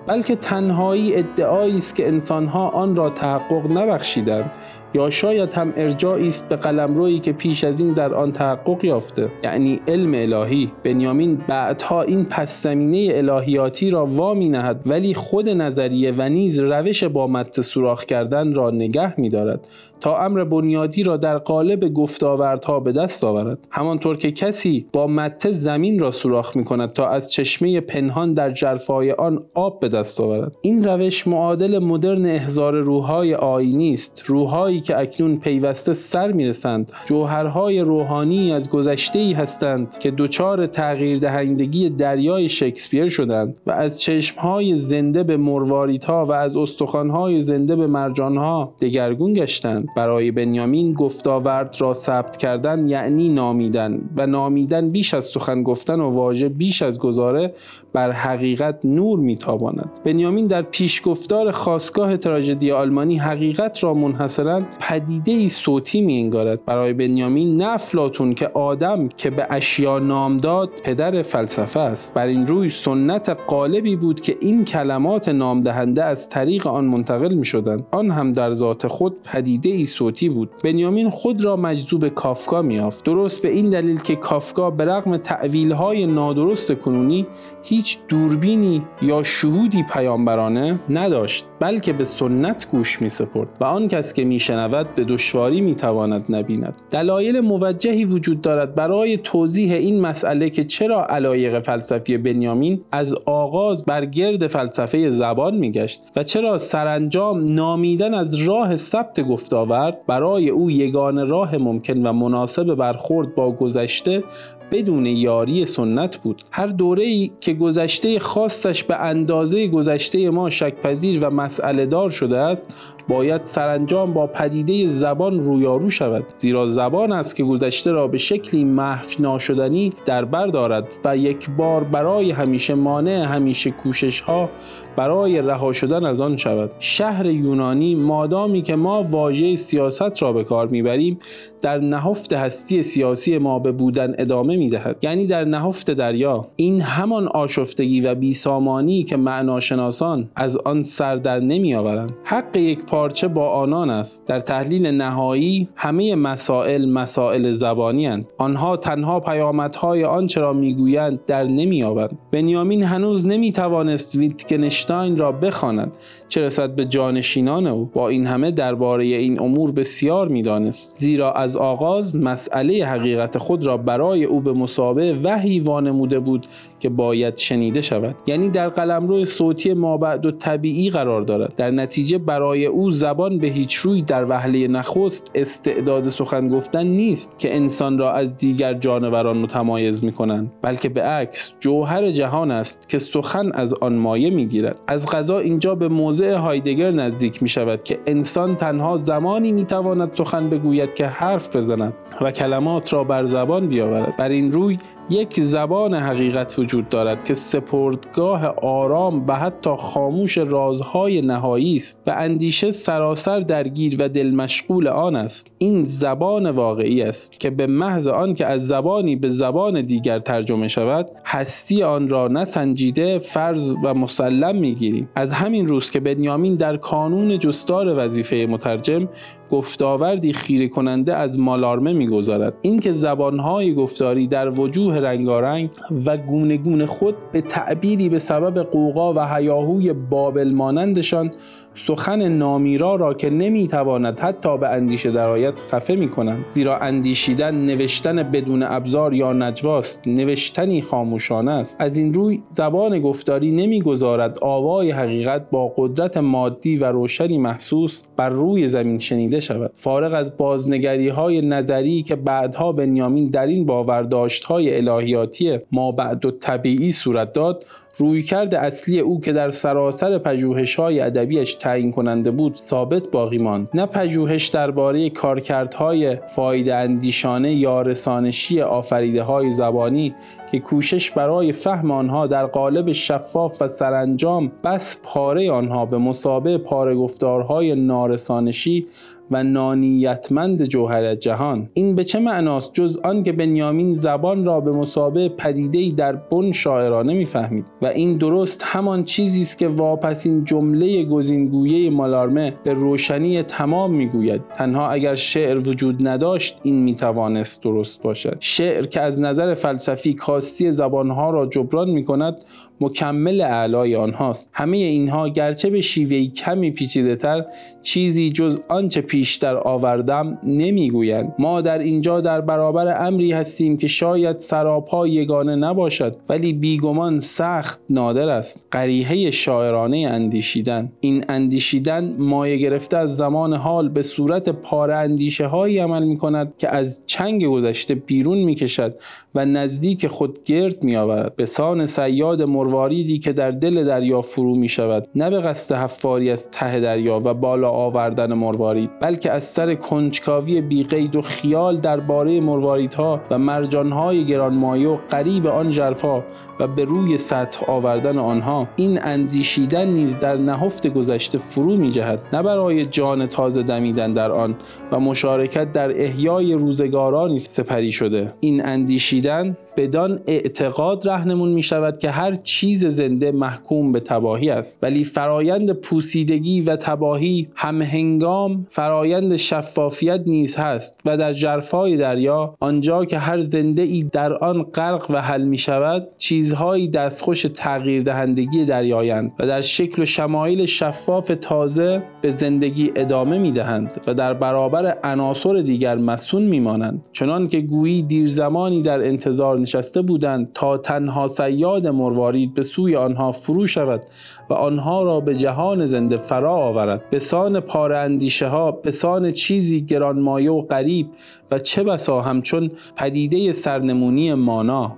بلکه 0.07 0.35
تنهایی 0.35 1.15
ادعایی 1.15 1.77
است 1.77 1.95
که 1.95 2.07
انسانها 2.07 2.69
آن 2.69 2.95
را 2.95 3.09
تحقق 3.09 3.71
نبخشیدند 3.71 4.51
یا 4.93 5.09
شاید 5.09 5.53
هم 5.53 5.73
ارجاعی 5.77 6.27
است 6.27 6.49
به 6.49 6.55
قلمرویی 6.55 7.19
که 7.19 7.31
پیش 7.31 7.63
از 7.63 7.79
این 7.79 7.93
در 7.93 8.13
آن 8.13 8.31
تحقق 8.31 8.85
یافته. 8.85 9.29
یعنی 9.43 9.79
علم 9.87 10.13
الهی. 10.13 10.71
بنیامین 10.83 11.37
بعدها 11.47 12.01
این 12.01 12.25
پس 12.25 12.63
زمینه 12.63 13.17
الهیاتی 13.17 13.89
را 13.89 14.05
وامی 14.05 14.49
نهد 14.49 14.81
ولی 14.85 15.13
خود 15.13 15.49
نظریه 15.49 16.13
و 16.17 16.29
نیز 16.29 16.59
روش 16.59 17.03
با 17.03 17.27
مت 17.27 17.61
سوراخ 17.61 18.05
کردن 18.05 18.53
را 18.53 18.69
نگه 18.69 19.19
می‌دارد. 19.19 19.67
تا 20.01 20.17
امر 20.17 20.43
بنیادی 20.43 21.03
را 21.03 21.17
در 21.17 21.37
قالب 21.37 21.93
گفتاوردها 21.93 22.79
به 22.79 22.91
دست 22.91 23.23
آورد. 23.23 23.59
همانطور 23.69 24.17
که 24.17 24.31
کسی 24.31 24.85
با 24.93 25.07
مت 25.07 25.51
زمین 25.51 25.99
را 25.99 26.11
سوراخ 26.11 26.57
می 26.57 26.63
کند 26.63 26.93
تا 26.93 27.07
از 27.07 27.31
چشمه 27.31 27.81
پنهان 27.81 28.33
در 28.33 28.51
جرفای 28.51 29.11
آن 29.11 29.43
آب 29.53 29.79
به 29.79 29.89
دست 29.89 30.21
آورد. 30.21 30.51
این 30.61 30.83
روش 30.83 31.27
معادل 31.27 31.79
مدرن 31.79 32.25
احضار 32.25 32.73
روحهای 32.73 33.35
آینی 33.35 33.93
است. 33.93 34.23
روحهایی 34.25 34.81
که 34.81 34.99
اکنون 34.99 35.37
پیوسته 35.37 35.93
سر 35.93 36.31
می‌رسند 36.31 36.91
جوهرهای 37.05 37.79
روحانی 37.79 38.53
از 38.53 38.69
گذشته 38.69 39.19
ای 39.19 39.33
هستند 39.33 39.97
که 39.99 40.11
دچار 40.11 40.67
تغییر 40.67 41.19
دهندگی 41.19 41.89
دریای 41.89 42.49
شکسپیر 42.49 43.09
شدند 43.09 43.57
و 43.67 43.71
از 43.71 44.01
چشمهای 44.01 44.75
زنده 44.75 45.23
به 45.23 45.37
مرواریدها 45.37 46.25
و 46.25 46.31
از 46.31 46.55
استخوانهای 46.55 47.41
زنده 47.41 47.75
به 47.75 47.87
مرجانها 47.87 48.73
دگرگون 48.81 49.33
گشتند 49.33 49.87
برای 49.95 50.31
بنیامین 50.31 50.93
گفتاورد 50.93 51.75
را 51.79 51.93
ثبت 51.93 52.37
کردن 52.37 52.87
یعنی 52.87 53.29
نامیدن 53.29 54.01
و 54.15 54.27
نامیدن 54.27 54.89
بیش 54.89 55.13
از 55.13 55.25
سخن 55.25 55.63
گفتن 55.63 55.99
و 55.99 56.09
واژه 56.09 56.49
بیش 56.49 56.81
از 56.81 56.99
گزاره 56.99 57.53
بر 57.93 58.11
حقیقت 58.11 58.79
نور 58.83 59.19
میتاباند. 59.19 59.89
بنیامین 60.05 60.47
در 60.47 60.61
پیشگفتار 60.61 61.51
خاصگاه 61.51 62.17
تراژدی 62.17 62.71
آلمانی 62.71 63.17
حقیقت 63.17 63.83
را 63.83 63.93
منحصرا 63.93 64.61
پدیده 64.79 65.31
ای 65.31 65.49
صوتی 65.49 66.01
می 66.01 66.19
انگارد 66.19 66.65
برای 66.65 66.93
بنیامین 66.93 67.57
نه 67.57 67.67
افلاتون 67.67 68.33
که 68.33 68.47
آدم 68.47 69.09
که 69.17 69.29
به 69.29 69.47
اشیا 69.49 69.99
نام 69.99 70.37
داد 70.37 70.69
پدر 70.83 71.21
فلسفه 71.21 71.79
است. 71.79 72.13
بر 72.13 72.25
این 72.25 72.47
روی 72.47 72.69
سنت 72.69 73.29
قالبی 73.47 73.95
بود 73.95 74.21
که 74.21 74.37
این 74.41 74.65
کلمات 74.65 75.29
نام 75.29 75.63
دهنده 75.63 76.03
از 76.03 76.29
طریق 76.29 76.67
آن 76.67 76.85
منتقل 76.85 77.33
می 77.33 77.45
شدند 77.45 77.85
آن 77.91 78.11
هم 78.11 78.33
در 78.33 78.53
ذات 78.53 78.87
خود 78.87 79.15
پدیده 79.23 79.69
ای 79.69 79.85
صوتی 79.85 80.29
بود. 80.29 80.49
بنیامین 80.63 81.09
خود 81.09 81.43
را 81.43 81.55
مجذوب 81.55 82.07
کافکا 82.07 82.61
میافت 82.61 83.05
درست 83.05 83.41
به 83.41 83.51
این 83.51 83.69
دلیل 83.69 83.99
که 83.99 84.15
کافکا 84.15 84.69
به 84.69 84.85
رغم 84.85 85.17
تعویل 85.17 85.71
های 85.71 86.05
نادرست 86.05 86.71
کنونی 86.71 87.27
هیچ 87.63 87.80
دوربینی 88.07 88.83
یا 89.01 89.23
شهودی 89.23 89.83
پیامبرانه 89.93 90.79
نداشت 90.89 91.45
بلکه 91.59 91.93
به 91.93 92.03
سنت 92.03 92.67
گوش 92.71 93.01
می 93.01 93.09
سپرد 93.09 93.47
و 93.59 93.63
آن 93.63 93.87
کس 93.87 94.13
که 94.13 94.23
می 94.23 94.39
شنود 94.39 94.95
به 94.95 95.03
دشواری 95.03 95.61
می 95.61 95.75
تواند 95.75 96.25
نبیند. 96.29 96.73
دلایل 96.91 97.39
موجهی 97.39 98.05
وجود 98.05 98.41
دارد 98.41 98.75
برای 98.75 99.17
توضیح 99.17 99.73
این 99.73 100.01
مسئله 100.01 100.49
که 100.49 100.63
چرا 100.63 101.05
علایق 101.05 101.59
فلسفی 101.59 102.17
بنیامین 102.17 102.81
از 102.91 103.15
آغاز 103.25 103.85
بر 103.85 104.05
گرد 104.05 104.47
فلسفه 104.47 105.09
زبان 105.09 105.55
می 105.55 105.71
گشت 105.71 106.01
و 106.15 106.23
چرا 106.23 106.57
سرانجام 106.57 107.45
نامیدن 107.53 108.13
از 108.13 108.35
راه 108.35 108.75
ثبت 108.75 109.21
گفتاورد 109.21 110.05
برای 110.07 110.49
او 110.49 110.71
یگان 110.71 111.27
راه 111.27 111.57
ممکن 111.57 112.07
و 112.07 112.13
مناسب 112.13 112.75
برخورد 112.75 113.35
با 113.35 113.51
گذشته 113.51 114.23
بدون 114.71 115.05
یاری 115.05 115.65
سنت 115.65 116.17
بود. 116.17 116.43
هر 116.51 116.67
دوره 116.67 117.03
ای 117.03 117.31
که 117.41 117.53
گذشته 117.53 118.19
خواستش 118.19 118.83
به 118.83 118.95
اندازه 118.95 119.67
گذشته 119.67 120.29
ما 120.29 120.49
شکپذیر 120.49 121.25
و 121.25 121.29
مسئله 121.29 121.85
دار 121.85 122.09
شده 122.09 122.37
است 122.37 122.67
باید 123.07 123.43
سرانجام 123.43 124.13
با 124.13 124.27
پدیده 124.27 124.87
زبان 124.87 125.39
رویارو 125.39 125.89
شود. 125.89 126.23
زیرا 126.35 126.67
زبان 126.67 127.11
است 127.11 127.35
که 127.35 127.43
گذشته 127.43 127.91
را 127.91 128.07
به 128.07 128.17
شکلی 128.17 128.63
محو 128.63 129.07
ناشدنی 129.19 129.93
در 130.05 130.25
بر 130.25 130.47
دارد 130.47 130.87
و 131.05 131.17
یک 131.17 131.49
بار 131.57 131.83
برای 131.83 132.31
همیشه 132.31 132.73
مانع 132.73 133.23
همیشه 133.23 133.71
کوشش 133.71 134.19
ها 134.19 134.49
برای 134.95 135.41
رها 135.41 135.73
شدن 135.73 136.05
از 136.05 136.21
آن 136.21 136.37
شود. 136.37 136.71
شهر 136.79 137.25
یونانی 137.25 137.95
مادامی 137.95 138.61
که 138.61 138.75
ما 138.75 139.03
واژه 139.03 139.55
سیاست 139.55 140.21
را 140.21 140.33
به 140.33 140.43
کار 140.43 140.67
می‌بریم 140.67 141.19
در 141.61 141.77
نهفت 141.77 142.33
هستی 142.33 142.83
سیاسی 142.83 143.37
ما 143.37 143.59
به 143.59 143.71
بودن 143.71 144.15
ادامه 144.17 144.55
می‌دهد. 144.55 144.97
یعنی 145.01 145.27
در 145.27 145.45
نهفت 145.45 145.91
دریا. 145.91 146.47
این 146.55 146.81
همان 146.81 147.27
آشفتگی 147.27 148.01
و 148.01 148.15
بیسامانی 148.15 149.03
که 149.03 149.17
معناشناسان 149.17 150.29
از 150.35 150.57
آن 150.57 150.83
سر 150.83 151.15
در 151.15 151.39
نمیآورند. 151.39 152.13
حق 152.23 152.57
یک 152.57 152.79
پارچه 152.91 153.27
با 153.27 153.49
آنان 153.49 153.89
است. 153.89 154.27
در 154.27 154.39
تحلیل 154.39 154.87
نهایی 154.87 155.69
همه 155.75 156.15
مسائل 156.15 156.89
مسائل 156.89 157.51
زبانی 157.51 158.05
هند. 158.05 158.25
آنها 158.37 158.77
تنها 158.77 159.19
پیامدهای 159.19 160.03
آنچه 160.03 160.41
را 160.41 160.53
می‌گویند 160.53 161.19
در 161.27 161.43
نمییابند. 161.43 162.19
بنیامین 162.31 162.83
هنوز 162.83 163.27
نمی‌توانست 163.27 164.15
ویتگنشتاین 164.15 165.17
را 165.17 165.31
بخواند 165.31 165.91
چه 166.29 166.41
رسد 166.41 166.75
به 166.75 166.85
جانشینان 166.85 167.67
او. 167.67 167.89
با 167.93 168.09
این 168.09 168.25
همه 168.25 168.51
درباره 168.51 169.05
این 169.05 169.41
امور 169.41 169.71
بسیار 169.71 170.27
می‌دانست. 170.27 170.95
زیرا 170.99 171.31
از 171.31 171.57
آغاز 171.57 172.15
مسئله 172.15 172.85
حقیقت 172.85 173.37
خود 173.37 173.65
را 173.65 173.77
برای 173.77 174.23
او 174.23 174.39
به 174.39 174.53
مسابه 174.53 175.17
وحی 175.23 175.59
وانموده 175.59 176.19
بود 176.19 176.47
که 176.79 176.89
باید 176.89 177.37
شنیده 177.37 177.81
شود. 177.81 178.15
یعنی 178.27 178.49
در 178.49 178.69
قلمرو 178.69 179.25
صوتی 179.25 179.73
مابعد 179.73 180.25
و 180.25 180.31
طبیعی 180.31 180.89
قرار 180.89 181.21
دارد. 181.21 181.53
در 181.55 181.71
نتیجه 181.71 182.17
برای 182.17 182.65
او 182.65 182.80
زبان 182.89 183.37
به 183.37 183.47
هیچ 183.47 183.75
روی 183.75 184.01
در 184.01 184.25
وهله 184.29 184.67
نخست 184.67 185.31
استعداد 185.35 186.09
سخن 186.09 186.49
گفتن 186.49 186.87
نیست 186.87 187.39
که 187.39 187.55
انسان 187.55 187.97
را 187.97 188.13
از 188.13 188.37
دیگر 188.37 188.73
جانوران 188.73 189.37
متمایز 189.37 190.03
می 190.03 190.11
کنند 190.11 190.51
بلکه 190.61 190.89
به 190.89 191.01
عکس 191.01 191.53
جوهر 191.59 192.11
جهان 192.11 192.51
است 192.51 192.89
که 192.89 192.99
سخن 192.99 193.51
از 193.51 193.73
آن 193.73 193.95
مایه 193.95 194.29
می 194.29 194.45
گیرد 194.45 194.77
از 194.87 195.09
غذا 195.09 195.39
اینجا 195.39 195.75
به 195.75 195.87
موضع 195.87 196.33
هایدگر 196.33 196.91
نزدیک 196.91 197.43
می 197.43 197.49
شود 197.49 197.83
که 197.83 197.99
انسان 198.07 198.55
تنها 198.55 198.97
زمانی 198.97 199.51
می 199.51 199.65
تواند 199.65 200.11
سخن 200.13 200.49
بگوید 200.49 200.93
که 200.93 201.05
حرف 201.07 201.55
بزند 201.55 201.93
و 202.21 202.31
کلمات 202.31 202.93
را 202.93 203.03
بر 203.03 203.25
زبان 203.25 203.67
بیاورد. 203.67 204.17
بر 204.17 204.29
این 204.29 204.51
روی 204.51 204.77
یک 205.11 205.41
زبان 205.41 205.93
حقیقت 205.93 206.59
وجود 206.59 206.89
دارد 206.89 207.25
که 207.25 207.33
سپردگاه 207.33 208.45
آرام 208.61 209.27
و 209.27 209.35
حتی 209.35 209.69
خاموش 209.79 210.37
رازهای 210.37 211.21
نهایی 211.21 211.75
است 211.75 212.03
و 212.07 212.15
اندیشه 212.17 212.71
سراسر 212.71 213.39
درگیر 213.39 213.95
و 213.99 214.09
دل 214.09 214.31
مشغول 214.31 214.87
آن 214.87 215.15
است. 215.15 215.51
این 215.57 215.83
زبان 215.83 216.49
واقعی 216.49 217.01
است 217.01 217.39
که 217.39 217.49
به 217.49 217.67
محض 217.67 218.07
آن 218.07 218.35
که 218.35 218.45
از 218.45 218.67
زبانی 218.67 219.15
به 219.15 219.29
زبان 219.29 219.81
دیگر 219.81 220.19
ترجمه 220.19 220.67
شود 220.67 221.09
هستی 221.25 221.83
آن 221.83 222.09
را 222.09 222.27
نسنجیده 222.27 223.19
فرض 223.19 223.75
و 223.83 223.93
مسلم 223.93 224.55
می‌گیریم. 224.55 225.09
از 225.15 225.31
همین 225.31 225.67
روز 225.67 225.91
که 225.91 225.99
بنیامین 225.99 226.55
در 226.55 226.77
کانون 226.77 227.39
جستار 227.39 228.05
وظیفه 228.05 228.47
مترجم 228.49 229.09
گفتاوردی 229.51 230.33
خیره 230.33 230.67
کننده 230.67 231.15
از 231.15 231.39
مالارمه 231.39 231.93
می‌گذارد. 231.93 232.53
اینکه 232.61 232.93
زبانهای 232.93 233.75
گفتاری 233.75 234.27
در 234.27 234.59
وجوه 234.59 234.97
رنگارنگ 234.97 235.69
و 236.05 236.17
گونه 236.17 236.85
خود 236.85 237.15
به 237.31 237.41
تعبیری 237.41 238.09
به 238.09 238.19
سبب 238.19 238.63
قوقا 238.63 239.13
و 239.13 239.35
هیاهوی 239.35 239.93
بابل 239.93 240.51
مانندشان 240.51 241.31
سخن 241.75 242.27
نامیرا 242.27 242.95
را 242.95 243.13
که 243.13 243.29
نمی‌تواند 243.29 244.19
حتی 244.19 244.57
به 244.57 244.69
اندیشه 244.69 245.11
درآید 245.11 245.53
خفه 245.71 245.95
می 245.95 246.09
کنند 246.09 246.45
زیرا 246.49 246.77
اندیشیدن 246.77 247.55
نوشتن 247.55 248.23
بدون 248.23 248.63
ابزار 248.63 249.13
یا 249.13 249.33
نجواست 249.33 250.07
نوشتنی 250.07 250.81
خاموشانه 250.81 251.51
است. 251.51 251.81
از 251.81 251.97
این 251.97 252.13
روی 252.13 252.41
زبان 252.49 252.99
گفتاری 252.99 253.51
نمی‌گذارد 253.51 254.37
آوای 254.41 254.91
حقیقت 254.91 255.49
با 255.49 255.73
قدرت 255.77 256.17
مادی 256.17 256.77
و 256.77 256.85
روشنی 256.85 257.37
محسوس 257.37 258.03
بر 258.17 258.29
روی 258.29 258.67
زمین 258.67 258.99
شنیده 258.99 259.39
شود. 259.39 259.71
فارغ 259.75 260.13
از 260.13 260.37
بازنگری 260.37 261.07
های 261.07 261.41
نظری 261.41 262.03
که 262.03 262.15
بعدها 262.15 262.71
بنیامین 262.71 263.29
در 263.29 263.45
این 263.45 263.65
باورداشت 263.65 264.43
های 264.43 264.77
الهیاتی 264.77 265.59
ما 265.71 265.91
بعد 265.91 266.25
و 266.25 266.31
طبیعی 266.31 266.91
صورت 266.91 267.33
داد 267.33 267.65
رویکرد 267.97 268.55
اصلی 268.55 268.99
او 268.99 269.21
که 269.21 269.33
در 269.33 269.49
سراسر 269.49 270.17
پژوهش 270.17 270.75
های 270.75 270.99
ادبیش 270.99 271.53
تعیین 271.53 271.91
کننده 271.91 272.31
بود 272.31 272.55
ثابت 272.55 273.03
باقی 273.11 273.37
ماند. 273.37 273.69
نه 273.73 273.85
پژوهش 273.85 274.47
درباره 274.47 275.09
کارکردهای 275.09 276.15
فایده 276.15 276.75
اندیشانه 276.75 277.55
یا 277.55 277.81
رسانشی 277.81 278.61
آفریده 278.61 279.23
های 279.23 279.51
زبانی 279.51 280.15
که 280.51 280.59
کوشش 280.59 281.11
برای 281.11 281.51
فهم 281.51 281.91
آنها 281.91 282.27
در 282.27 282.45
قالب 282.45 282.91
شفاف 282.91 283.61
و 283.61 283.67
سرانجام 283.67 284.51
بس 284.63 285.01
پاره 285.03 285.51
آنها 285.51 285.85
به 285.85 285.97
مسابه 285.97 286.57
پاره 286.57 286.95
گفتارهای 286.95 287.75
نارسانشی 287.75 288.87
و 289.31 289.43
نانیتمند 289.43 290.65
جوهر 290.65 291.15
جهان. 291.15 291.69
این 291.73 291.95
به 291.95 292.03
چه 292.03 292.19
معناست؟ 292.19 292.73
جز 292.73 292.99
آن 293.03 293.23
که 293.23 293.31
بنیامین 293.31 293.93
زبان 293.93 294.45
را 294.45 294.59
به 294.59 294.71
مسابه 294.71 295.29
پدیده‌ای 295.29 295.89
در 295.91 296.15
بن 296.15 296.51
شاعرانه 296.51 297.13
می‌فهمید 297.13 297.65
و 297.81 297.85
این 297.85 298.17
درست 298.17 298.61
همان 298.65 299.03
چیزی 299.03 299.41
است 299.41 299.57
که 299.57 299.67
واپسین 299.67 300.45
جمله 300.45 301.05
گزینگویه 301.05 301.89
مالارمه 301.89 302.53
به 302.63 302.73
روشنی 302.73 303.43
تمام 303.43 303.93
می‌گوید. 303.93 304.41
تنها 304.57 304.89
اگر 304.89 305.15
شعر 305.15 305.69
وجود 305.69 306.07
نداشت 306.07 306.59
این 306.63 306.83
می‌توانست 306.83 307.63
درست 307.63 308.03
باشد. 308.03 308.37
شعر 308.39 308.85
که 308.85 309.01
از 309.01 309.21
نظر 309.21 309.53
فلسفی 309.53 310.13
کاستی 310.13 310.71
زبانها 310.71 311.29
را 311.29 311.45
جبران 311.45 311.89
می 311.89 312.03
کند 312.03 312.43
مکمل 312.81 313.41
اعلای 313.41 313.95
آنهاست. 313.95 314.49
همه 314.53 314.77
اینها 314.77 315.29
گرچه 315.29 315.69
به 315.69 315.81
شیوهی 315.81 316.27
کمی 316.27 316.71
پیچیده 316.71 317.15
تر 317.15 317.45
چیزی 317.83 318.29
جز 318.29 318.59
آنچه 318.67 319.01
پیشتر 319.01 319.55
آوردم 319.55 320.37
نمی‌گویند. 320.43 321.33
ما 321.39 321.61
در 321.61 321.79
اینجا 321.79 322.21
در 322.21 322.41
برابر 322.41 323.07
امری 323.07 323.31
هستیم 323.31 323.77
که 323.77 323.87
شاید 323.87 324.39
سراپا 324.39 325.07
یگانه 325.07 325.55
نباشد 325.55 326.15
ولی 326.29 326.53
بیگمان 326.53 327.19
سخت 327.19 327.79
نادر 327.89 328.29
است. 328.29 328.63
قریحه 328.71 329.31
شاعرانه 329.31 329.97
اندیشیدن. 329.97 330.91
این 330.99 331.23
اندیشیدن 331.29 332.15
مایه 332.17 332.57
گرفته 332.57 332.97
از 332.97 333.17
زمان 333.17 333.53
حال 333.53 333.89
به 333.89 334.01
صورت 334.01 334.49
پاره 334.49 334.95
اندیشه 334.95 335.47
هایی 335.47 335.79
عمل 335.79 336.03
می 336.03 336.17
کند 336.17 336.53
که 336.57 336.75
از 336.75 337.01
چنگ 337.05 337.45
گذشته 337.45 337.95
بیرون 337.95 338.37
می 338.37 338.55
کشد 338.55 338.95
و 339.35 339.45
نزدیک 339.45 340.07
خود 340.07 340.43
گرد 340.43 340.83
می 340.83 340.95
آورد 340.95 341.35
به 341.35 341.45
سان 341.45 341.85
سیاد 341.85 342.41
مرواریدی 342.71 343.19
که 343.19 343.33
در 343.33 343.51
دل 343.51 343.83
دریا 343.83 344.21
فرو 344.21 344.55
می 344.55 344.69
شود 344.69 345.07
نه 345.15 345.29
به 345.29 345.41
قصد 345.41 345.75
حفاری 345.75 346.31
از 346.31 346.51
ته 346.51 346.79
دریا 346.79 347.21
و 347.25 347.33
بالا 347.33 347.69
آوردن 347.69 348.33
مروارید 348.33 348.89
بلکه 348.99 349.31
از 349.31 349.43
سر 349.43 349.75
کنجکاوی 349.75 350.61
بیقید 350.61 351.15
و 351.15 351.21
خیال 351.21 351.81
درباره 351.81 352.41
مرواریدها 352.41 353.21
و 353.29 353.37
مرجانهای 353.37 354.25
گرانمایه 354.25 354.87
و 354.87 354.97
قریب 355.09 355.47
آن 355.47 355.71
جرفا 355.71 356.23
و 356.59 356.67
به 356.67 356.85
روی 356.85 357.17
سطح 357.17 357.71
آوردن 357.71 358.17
آنها 358.17 358.67
این 358.75 358.99
اندیشیدن 359.03 359.87
نیز 359.87 360.19
در 360.19 360.37
نهفت 360.37 360.87
گذشته 360.87 361.37
فرو 361.37 361.77
می 361.77 361.91
جهد 361.91 362.19
نه 362.33 362.43
برای 362.43 362.85
جان 362.85 363.27
تازه 363.27 363.63
دمیدن 363.63 364.13
در 364.13 364.31
آن 364.31 364.55
و 364.91 364.99
مشارکت 364.99 365.71
در 365.71 366.01
احیای 366.01 366.53
روزگارانی 366.53 367.39
سپری 367.39 367.91
شده. 367.91 368.33
این 368.39 368.65
اندیشیدن 368.65 369.57
بدان 369.77 370.19
اعتقاد 370.27 371.07
رهنمون 371.07 371.49
می 371.49 371.63
شود 371.63 371.99
که 371.99 372.11
هر 372.11 372.35
چیز 372.35 372.85
زنده 372.85 373.31
محکوم 373.31 373.91
به 373.91 373.99
تباهی 373.99 374.49
است. 374.49 374.79
ولی 374.81 375.03
فرایند 375.03 375.71
پوسیدگی 375.71 376.61
و 376.61 376.75
تباهی 376.75 377.47
هم 377.55 377.81
هنگام 377.81 378.67
فرایند 378.69 379.35
شفافیت 379.35 380.21
نیز 380.25 380.55
هست 380.55 380.99
و 381.05 381.17
در 381.17 381.33
جرفای 381.33 381.97
دریا 381.97 382.55
آنجا 382.59 383.05
که 383.05 383.17
هر 383.17 383.41
زنده 383.41 383.81
ای 383.81 384.03
در 384.03 384.33
آن 384.33 384.63
غرق 384.63 385.11
و 385.11 385.21
حل 385.21 385.43
می 385.43 385.57
شود 385.57 386.07
چیزهایی 386.17 386.87
دستخوش 386.87 387.45
تغییر 387.53 388.03
دهندگی 388.03 388.65
دریایند 388.65 389.31
و 389.39 389.47
در 389.47 389.61
شکل 389.61 390.01
و 390.01 390.05
شمایل 390.05 390.65
شفاف 390.65 391.31
تازه 391.41 392.03
به 392.21 392.31
زندگی 392.31 392.91
ادامه 392.95 393.37
می 393.37 393.51
دهند 393.51 394.01
و 394.07 394.13
در 394.13 394.33
برابر 394.33 394.97
عناصر 395.03 395.61
دیگر 395.61 395.95
مسون 395.95 396.41
می 396.41 396.59
مانند 396.59 397.07
چنان 397.13 397.47
که 397.47 397.61
گویی 397.61 398.01
دیر 398.01 398.27
زمانی 398.27 398.81
در 398.81 399.07
انتظار 399.07 399.57
نشسته 399.61 400.01
بودند 400.01 400.53
تا 400.53 400.77
تنها 400.77 401.27
سیاد 401.27 401.87
مروارید 401.87 402.53
به 402.53 402.63
سوی 402.63 402.95
آنها 402.95 403.31
فرو 403.31 403.67
شود 403.67 404.01
و 404.49 404.53
آنها 404.53 405.03
را 405.03 405.19
به 405.19 405.35
جهان 405.35 405.85
زنده 405.85 406.17
فرا 406.17 406.55
آورد 406.55 407.09
به 407.09 407.19
سان 407.19 407.59
پاره 407.59 407.97
اندیشه 407.97 408.47
ها 408.47 408.71
به 408.71 408.91
سان 408.91 409.31
چیزی 409.31 409.85
گرانمایه 409.85 410.51
و 410.51 410.61
غریب 410.61 411.07
و 411.51 411.59
چه 411.59 411.83
بسا 411.83 412.21
همچون 412.21 412.71
پدیده 412.97 413.51
سرنمونی 413.51 414.33
مانا 414.33 414.97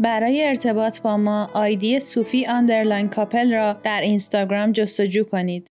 برای 0.00 0.44
ارتباط 0.44 1.00
با 1.00 1.16
ما 1.16 1.50
آیدی 1.54 2.00
صوفی 2.00 2.46
underline 2.46 3.08
کاپل 3.08 3.52
را 3.52 3.72
در 3.72 4.00
اینستاگرام 4.00 4.72
جستجو 4.72 5.24
کنید. 5.24 5.73